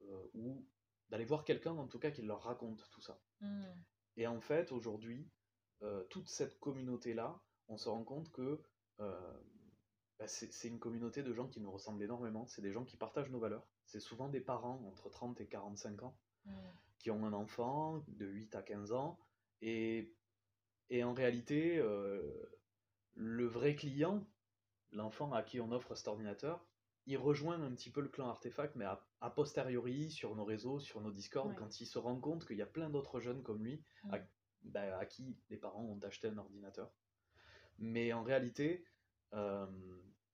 euh, 0.01 0.27
ou 0.33 0.67
d'aller 1.09 1.23
voir 1.23 1.45
quelqu'un 1.45 1.71
en 1.71 1.87
tout 1.87 1.99
cas 1.99 2.11
qui 2.11 2.21
leur 2.21 2.43
raconte 2.43 2.85
tout 2.91 3.01
ça. 3.01 3.17
Hmm. 3.39 3.63
Et 4.17 4.27
en 4.27 4.41
fait, 4.41 4.73
aujourd'hui, 4.73 5.31
euh, 5.83 6.03
toute 6.09 6.27
cette 6.27 6.59
communauté-là, 6.59 7.41
on 7.67 7.77
se 7.77 7.89
rend 7.89 8.03
compte 8.03 8.31
que 8.31 8.61
euh, 8.99 9.41
bah, 10.19 10.27
c'est 10.27 10.67
une 10.67 10.79
communauté 10.79 11.23
de 11.23 11.33
gens 11.33 11.47
qui 11.47 11.59
nous 11.59 11.71
ressemblent 11.71 12.03
énormément, 12.03 12.47
c'est 12.47 12.61
des 12.61 12.71
gens 12.71 12.85
qui 12.85 12.97
partagent 12.97 13.29
nos 13.29 13.39
valeurs, 13.39 13.67
c'est 13.85 13.99
souvent 13.99 14.29
des 14.29 14.41
parents 14.41 14.81
entre 14.87 15.09
30 15.09 15.39
et 15.41 15.47
45 15.47 16.03
ans 16.03 16.17
qui 16.99 17.11
ont 17.11 17.25
un 17.25 17.33
enfant 17.33 18.03
de 18.07 18.25
8 18.25 18.55
à 18.55 18.61
15 18.61 18.91
ans. 18.91 19.19
Et, 19.61 20.13
et 20.89 21.03
en 21.03 21.13
réalité, 21.13 21.77
euh, 21.77 22.21
le 23.13 23.45
vrai 23.45 23.75
client, 23.75 24.25
l'enfant 24.91 25.31
à 25.33 25.43
qui 25.43 25.59
on 25.59 25.71
offre 25.71 25.95
cet 25.95 26.07
ordinateur, 26.07 26.65
il 27.05 27.17
rejoint 27.17 27.61
un 27.61 27.73
petit 27.73 27.89
peu 27.89 28.01
le 28.01 28.09
clan 28.09 28.27
Artefact, 28.27 28.75
mais 28.75 28.85
a, 28.85 29.29
posteriori, 29.29 30.11
sur 30.11 30.35
nos 30.35 30.43
réseaux, 30.43 30.79
sur 30.79 31.01
nos 31.01 31.11
Discord, 31.11 31.55
quand 31.55 31.79
il 31.79 31.85
se 31.85 31.97
rend 31.97 32.19
compte 32.19 32.45
qu'il 32.45 32.57
y 32.57 32.61
a 32.61 32.67
plein 32.67 32.89
d'autres 32.89 33.21
jeunes 33.21 33.43
comme 33.43 33.63
lui, 33.63 33.81
bah, 34.63 34.97
à, 34.97 35.05
qui 35.05 35.37
les 35.49 35.57
parents 35.57 35.83
ont 35.83 35.99
acheté 36.03 36.27
un 36.27 36.37
ordinateur. 36.37 36.91
Mais 37.79 38.13
en 38.13 38.23
réalité, 38.23 38.85
euh, 39.33 39.65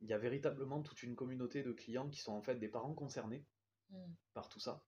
il 0.02 0.08
y 0.08 0.14
a 0.14 0.18
véritablement 0.18 0.82
toute 0.82 1.04
une 1.04 1.16
communauté 1.16 1.64
de 1.64 1.72
clients 1.72 2.10
qui 2.10 2.20
sont 2.20 2.34
en 2.34 2.42
fait 2.42 2.56
des 2.56 2.70
parents 2.70 2.94
concernés 2.94 3.46
mm. 3.90 4.14
par 4.34 4.50
tout 4.50 4.60
ça. 4.60 4.84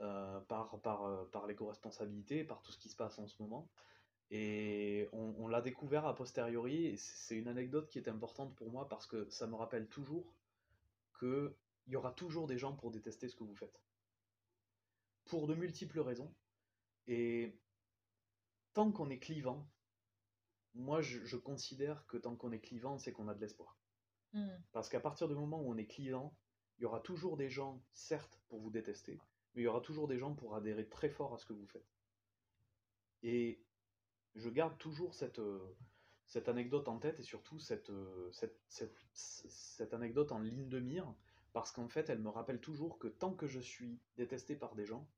Euh, 0.00 0.38
par, 0.42 0.80
par, 0.80 1.06
euh, 1.06 1.24
par 1.32 1.48
l'éco-responsabilité, 1.48 2.44
par 2.44 2.62
tout 2.62 2.70
ce 2.70 2.78
qui 2.78 2.88
se 2.88 2.94
passe 2.94 3.18
en 3.18 3.26
ce 3.26 3.42
moment. 3.42 3.68
Et 4.30 5.08
on, 5.12 5.48
l'a 5.48 5.60
découvert 5.60 6.06
a 6.06 6.14
posteriori, 6.14 6.86
et 6.86 6.96
c'est 6.96 7.34
une 7.34 7.48
anecdote 7.48 7.88
qui 7.88 7.98
est 7.98 8.08
importante 8.08 8.54
pour 8.54 8.70
moi 8.70 8.88
parce 8.88 9.08
que 9.08 9.28
ça 9.28 9.48
me 9.48 9.56
rappelle 9.56 9.88
toujours 9.88 10.36
qu'il 11.18 11.52
y 11.88 11.96
aura 11.96 12.12
toujours 12.12 12.46
des 12.46 12.58
gens 12.58 12.76
pour 12.76 12.92
détester 12.92 13.28
ce 13.28 13.34
que 13.34 13.42
vous 13.42 13.56
faites. 13.56 13.82
Pour 15.24 15.48
de 15.48 15.54
multiples 15.56 15.98
raisons. 15.98 16.32
Et 17.08 17.58
tant 18.74 18.92
qu'on 18.92 19.10
est 19.10 19.18
clivant, 19.18 19.68
moi 20.74 21.00
je, 21.00 21.36
considère 21.36 22.06
que 22.06 22.16
tant 22.16 22.36
qu'on 22.36 22.52
est 22.52 22.60
clivant, 22.60 22.98
c'est 22.98 23.12
qu'on 23.12 23.28
a 23.28 23.34
de 23.34 23.40
l'espoir. 23.40 23.78
Hmm. 24.32 24.48
Parce 24.72 24.88
qu'à 24.88 25.00
partir 25.00 25.28
du 25.28 25.34
moment 25.34 25.60
où 25.60 25.72
on 25.72 25.76
est 25.76 25.86
clivant, 25.86 26.36
il 26.78 26.82
y 26.82 26.86
aura 26.86 27.00
toujours 27.00 27.36
des 27.36 27.48
gens, 27.48 27.82
certes, 27.92 28.40
pour 28.48 28.60
vous 28.60 28.70
détester, 28.70 29.18
mais 29.54 29.62
il 29.62 29.64
y 29.64 29.68
aura 29.68 29.80
toujours 29.80 30.06
des 30.06 30.18
gens 30.18 30.34
pour 30.34 30.54
adhérer 30.54 30.88
très 30.88 31.08
fort 31.08 31.34
à 31.34 31.38
ce 31.38 31.46
que 31.46 31.52
vous 31.52 31.66
faites. 31.66 31.88
Et 33.22 33.60
je 34.36 34.48
garde 34.48 34.78
toujours 34.78 35.14
cette, 35.14 35.40
euh, 35.40 35.76
cette 36.26 36.48
anecdote 36.48 36.88
en 36.88 36.98
tête 36.98 37.18
et 37.18 37.24
surtout 37.24 37.58
cette, 37.58 37.90
euh, 37.90 38.30
cette, 38.30 38.60
cette, 38.68 39.94
anecdote 39.94 40.30
en 40.30 40.38
ligne 40.38 40.68
de 40.68 40.78
mire, 40.78 41.12
parce 41.52 41.72
qu'en 41.72 41.88
fait, 41.88 42.10
elle 42.10 42.20
me 42.20 42.28
rappelle 42.28 42.60
toujours 42.60 42.98
que 42.98 43.08
tant 43.08 43.34
que 43.34 43.46
je 43.46 43.60
suis 43.60 43.98
détesté 44.16 44.54
par 44.54 44.74
des 44.74 44.84
gens, 44.84 45.08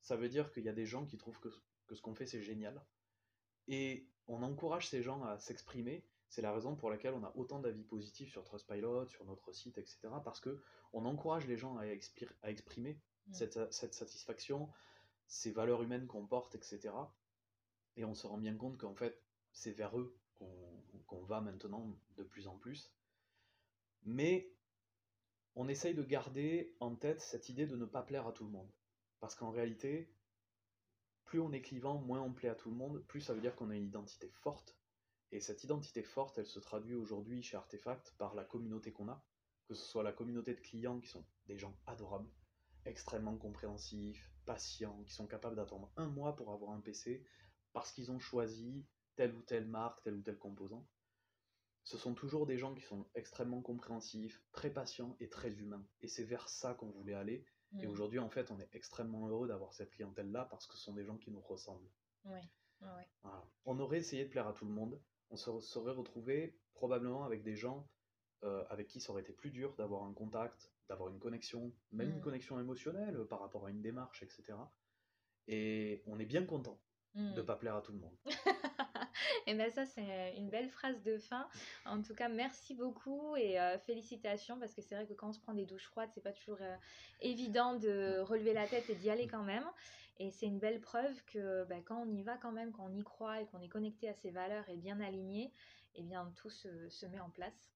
ça 0.00 0.16
veut 0.16 0.28
dire 0.28 0.52
qu'il 0.52 0.64
y 0.64 0.68
a 0.68 0.74
des 0.74 0.86
gens 0.86 1.04
qui 1.04 1.16
trouvent 1.18 1.40
que, 1.40 1.48
que 1.86 1.94
ce 1.94 2.02
qu'on 2.02 2.14
fait, 2.14 2.26
c'est 2.26 2.42
génial. 2.42 2.80
Et 3.68 4.08
on 4.26 4.42
encourage 4.42 4.88
ces 4.88 5.02
gens 5.02 5.22
à 5.22 5.38
s'exprimer. 5.38 6.04
C'est 6.28 6.42
la 6.42 6.52
raison 6.52 6.76
pour 6.76 6.90
laquelle 6.90 7.14
on 7.14 7.24
a 7.24 7.32
autant 7.36 7.60
d'avis 7.60 7.84
positifs 7.84 8.30
sur 8.30 8.44
Trustpilot, 8.44 9.06
sur 9.06 9.24
notre 9.24 9.52
site, 9.52 9.78
etc. 9.78 10.08
Parce 10.24 10.40
que 10.40 10.62
on 10.92 11.06
encourage 11.06 11.46
les 11.46 11.56
gens 11.56 11.76
à, 11.78 11.84
à 12.42 12.50
exprimer 12.50 13.00
Mm. 13.28 13.34
cette, 13.70 13.94
satisfaction, 13.94 14.68
ces 15.26 15.52
valeurs 15.52 15.82
humaines 15.82 16.06
qu'on 16.06 16.26
porte, 16.26 16.54
etc. 16.54 16.90
Et 17.96 18.04
on 18.04 18.14
se 18.14 18.26
rend 18.26 18.38
bien 18.38 18.56
compte 18.56 18.78
qu'en 18.78 18.94
fait, 18.94 19.20
c'est 19.52 19.72
vers 19.72 19.98
eux 19.98 20.18
qu'on 21.06 21.22
va 21.24 21.40
maintenant 21.40 21.98
de 22.16 22.22
plus 22.22 22.46
en 22.46 22.56
plus. 22.56 22.92
Mais 24.04 24.52
on 25.56 25.68
essaye 25.68 25.94
de 25.94 26.02
garder 26.02 26.76
en 26.80 26.94
tête 26.94 27.20
cette 27.20 27.48
idée 27.48 27.66
de 27.66 27.76
ne 27.76 27.84
pas 27.84 28.02
plaire 28.02 28.26
à 28.26 28.32
tout 28.32 28.44
le 28.44 28.50
monde. 28.50 28.70
Parce 29.20 29.34
qu'en 29.34 29.50
réalité, 29.50 30.12
plus 31.28 31.40
on 31.40 31.52
est 31.52 31.60
clivant, 31.60 32.00
moins 32.00 32.22
on 32.22 32.32
plaît 32.32 32.48
à 32.48 32.54
tout 32.54 32.70
le 32.70 32.76
monde, 32.76 33.04
plus 33.06 33.20
ça 33.20 33.34
veut 33.34 33.42
dire 33.42 33.54
qu'on 33.54 33.68
a 33.68 33.76
une 33.76 33.84
identité 33.84 34.30
forte. 34.30 34.78
Et 35.30 35.40
cette 35.40 35.62
identité 35.62 36.02
forte, 36.02 36.38
elle 36.38 36.46
se 36.46 36.58
traduit 36.58 36.94
aujourd'hui 36.94 37.42
chez 37.42 37.58
Artefact 37.58 38.14
par 38.16 38.34
la 38.34 38.44
communauté 38.44 38.92
qu'on 38.92 39.10
a, 39.10 39.22
que 39.66 39.74
ce 39.74 39.84
soit 39.84 40.02
la 40.02 40.14
communauté 40.14 40.54
de 40.54 40.60
clients 40.60 40.98
qui 40.98 41.08
sont 41.08 41.26
des 41.44 41.58
gens 41.58 41.76
adorables, 41.86 42.30
extrêmement 42.86 43.36
compréhensifs, 43.36 44.32
patients, 44.46 45.02
qui 45.02 45.12
sont 45.12 45.26
capables 45.26 45.56
d'attendre 45.56 45.92
un 45.96 46.08
mois 46.08 46.34
pour 46.34 46.50
avoir 46.50 46.70
un 46.70 46.80
PC 46.80 47.22
parce 47.74 47.92
qu'ils 47.92 48.10
ont 48.10 48.18
choisi 48.18 48.86
telle 49.16 49.34
ou 49.34 49.42
telle 49.42 49.66
marque, 49.66 50.02
tel 50.02 50.14
ou 50.14 50.22
tel 50.22 50.38
composant. 50.38 50.88
Ce 51.84 51.98
sont 51.98 52.14
toujours 52.14 52.46
des 52.46 52.56
gens 52.56 52.74
qui 52.74 52.86
sont 52.86 53.06
extrêmement 53.14 53.60
compréhensifs, 53.60 54.42
très 54.52 54.72
patients 54.72 55.14
et 55.20 55.28
très 55.28 55.50
humains. 55.50 55.86
Et 56.00 56.08
c'est 56.08 56.24
vers 56.24 56.48
ça 56.48 56.72
qu'on 56.72 56.90
voulait 56.90 57.12
aller. 57.12 57.44
Et 57.80 57.86
mm. 57.86 57.90
aujourd'hui, 57.90 58.18
en 58.18 58.28
fait, 58.28 58.50
on 58.50 58.58
est 58.58 58.74
extrêmement 58.74 59.28
heureux 59.28 59.48
d'avoir 59.48 59.72
cette 59.74 59.90
clientèle-là 59.90 60.46
parce 60.50 60.66
que 60.66 60.74
ce 60.76 60.82
sont 60.82 60.94
des 60.94 61.04
gens 61.04 61.16
qui 61.16 61.30
nous 61.30 61.40
ressemblent. 61.40 61.90
On 63.64 63.78
aurait 63.78 63.98
essayé 63.98 64.24
de 64.24 64.30
plaire 64.30 64.46
à 64.46 64.52
tout 64.52 64.64
le 64.64 64.70
monde. 64.70 65.00
On 65.30 65.36
se 65.36 65.60
serait 65.60 65.92
retrouvé 65.92 66.58
probablement 66.74 67.24
avec 67.24 67.42
des 67.42 67.56
gens 67.56 67.88
euh, 68.44 68.64
avec 68.70 68.86
qui 68.86 69.00
ça 69.00 69.10
aurait 69.10 69.22
été 69.22 69.32
plus 69.32 69.50
dur 69.50 69.74
d'avoir 69.76 70.04
un 70.04 70.12
contact, 70.12 70.70
d'avoir 70.88 71.08
une 71.08 71.18
connexion, 71.18 71.72
même 71.90 72.10
une 72.10 72.18
mm. 72.18 72.22
connexion 72.22 72.60
émotionnelle 72.60 73.16
euh, 73.16 73.24
par 73.24 73.40
rapport 73.40 73.66
à 73.66 73.70
une 73.70 73.82
démarche, 73.82 74.22
etc. 74.22 74.56
Et 75.48 76.04
on 76.06 76.20
est 76.20 76.24
bien 76.24 76.44
content 76.44 76.80
de 77.14 77.20
ne 77.20 77.42
mm. 77.42 77.46
pas 77.46 77.56
plaire 77.56 77.74
à 77.74 77.82
tout 77.82 77.90
le 77.92 77.98
monde. 77.98 78.16
Et 79.48 79.54
bien 79.54 79.70
ça, 79.70 79.86
c'est 79.86 80.34
une 80.36 80.50
belle 80.50 80.68
phrase 80.68 81.02
de 81.04 81.16
fin. 81.16 81.48
En 81.86 82.02
tout 82.02 82.14
cas, 82.14 82.28
merci 82.28 82.74
beaucoup 82.74 83.34
et 83.34 83.58
euh, 83.58 83.78
félicitations 83.78 84.58
parce 84.58 84.74
que 84.74 84.82
c'est 84.82 84.94
vrai 84.94 85.06
que 85.06 85.14
quand 85.14 85.30
on 85.30 85.32
se 85.32 85.40
prend 85.40 85.54
des 85.54 85.64
douches 85.64 85.86
froides, 85.86 86.10
c'est 86.12 86.20
pas 86.20 86.32
toujours 86.34 86.58
euh, 86.60 86.76
évident 87.22 87.74
de 87.74 88.20
relever 88.20 88.52
la 88.52 88.66
tête 88.66 88.90
et 88.90 88.94
d'y 88.94 89.08
aller 89.08 89.26
quand 89.26 89.44
même. 89.44 89.64
Et 90.18 90.30
c'est 90.30 90.44
une 90.44 90.58
belle 90.58 90.82
preuve 90.82 91.18
que 91.24 91.64
bah, 91.64 91.80
quand 91.82 91.96
on 91.96 92.10
y 92.10 92.22
va 92.22 92.36
quand 92.36 92.52
même, 92.52 92.72
quand 92.72 92.84
on 92.90 92.94
y 92.94 93.02
croit 93.02 93.40
et 93.40 93.46
qu'on 93.46 93.62
est 93.62 93.70
connecté 93.70 94.10
à 94.10 94.12
ses 94.12 94.30
valeurs 94.30 94.68
et 94.68 94.76
bien 94.76 95.00
aligné, 95.00 95.50
eh 95.94 96.02
bien 96.02 96.30
tout 96.36 96.50
se, 96.50 97.06
met 97.06 97.20
en 97.20 97.30
place. 97.30 97.72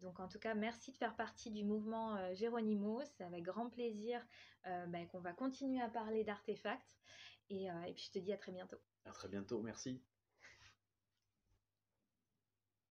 Donc 0.00 0.18
en 0.18 0.28
tout 0.28 0.38
cas, 0.38 0.54
merci 0.54 0.92
de 0.92 0.96
faire 0.96 1.14
partie 1.14 1.50
du 1.50 1.62
mouvement 1.62 2.16
euh, 2.16 2.32
Géronimo. 2.32 3.02
C'est 3.04 3.24
avec 3.24 3.42
grand 3.42 3.68
plaisir 3.68 4.26
bah, 4.64 5.04
qu'on 5.10 5.20
va 5.20 5.34
continuer 5.34 5.82
à 5.82 5.90
parler 5.90 6.24
d'artefacts. 6.24 6.96
Et, 7.50 7.64
et 7.66 7.92
puis 7.92 8.04
je 8.06 8.12
te 8.12 8.18
dis 8.18 8.32
à 8.32 8.38
très 8.38 8.52
bientôt. 8.52 8.78
À 9.04 9.10
très 9.10 9.28
bientôt, 9.28 9.60
merci. 9.60 10.00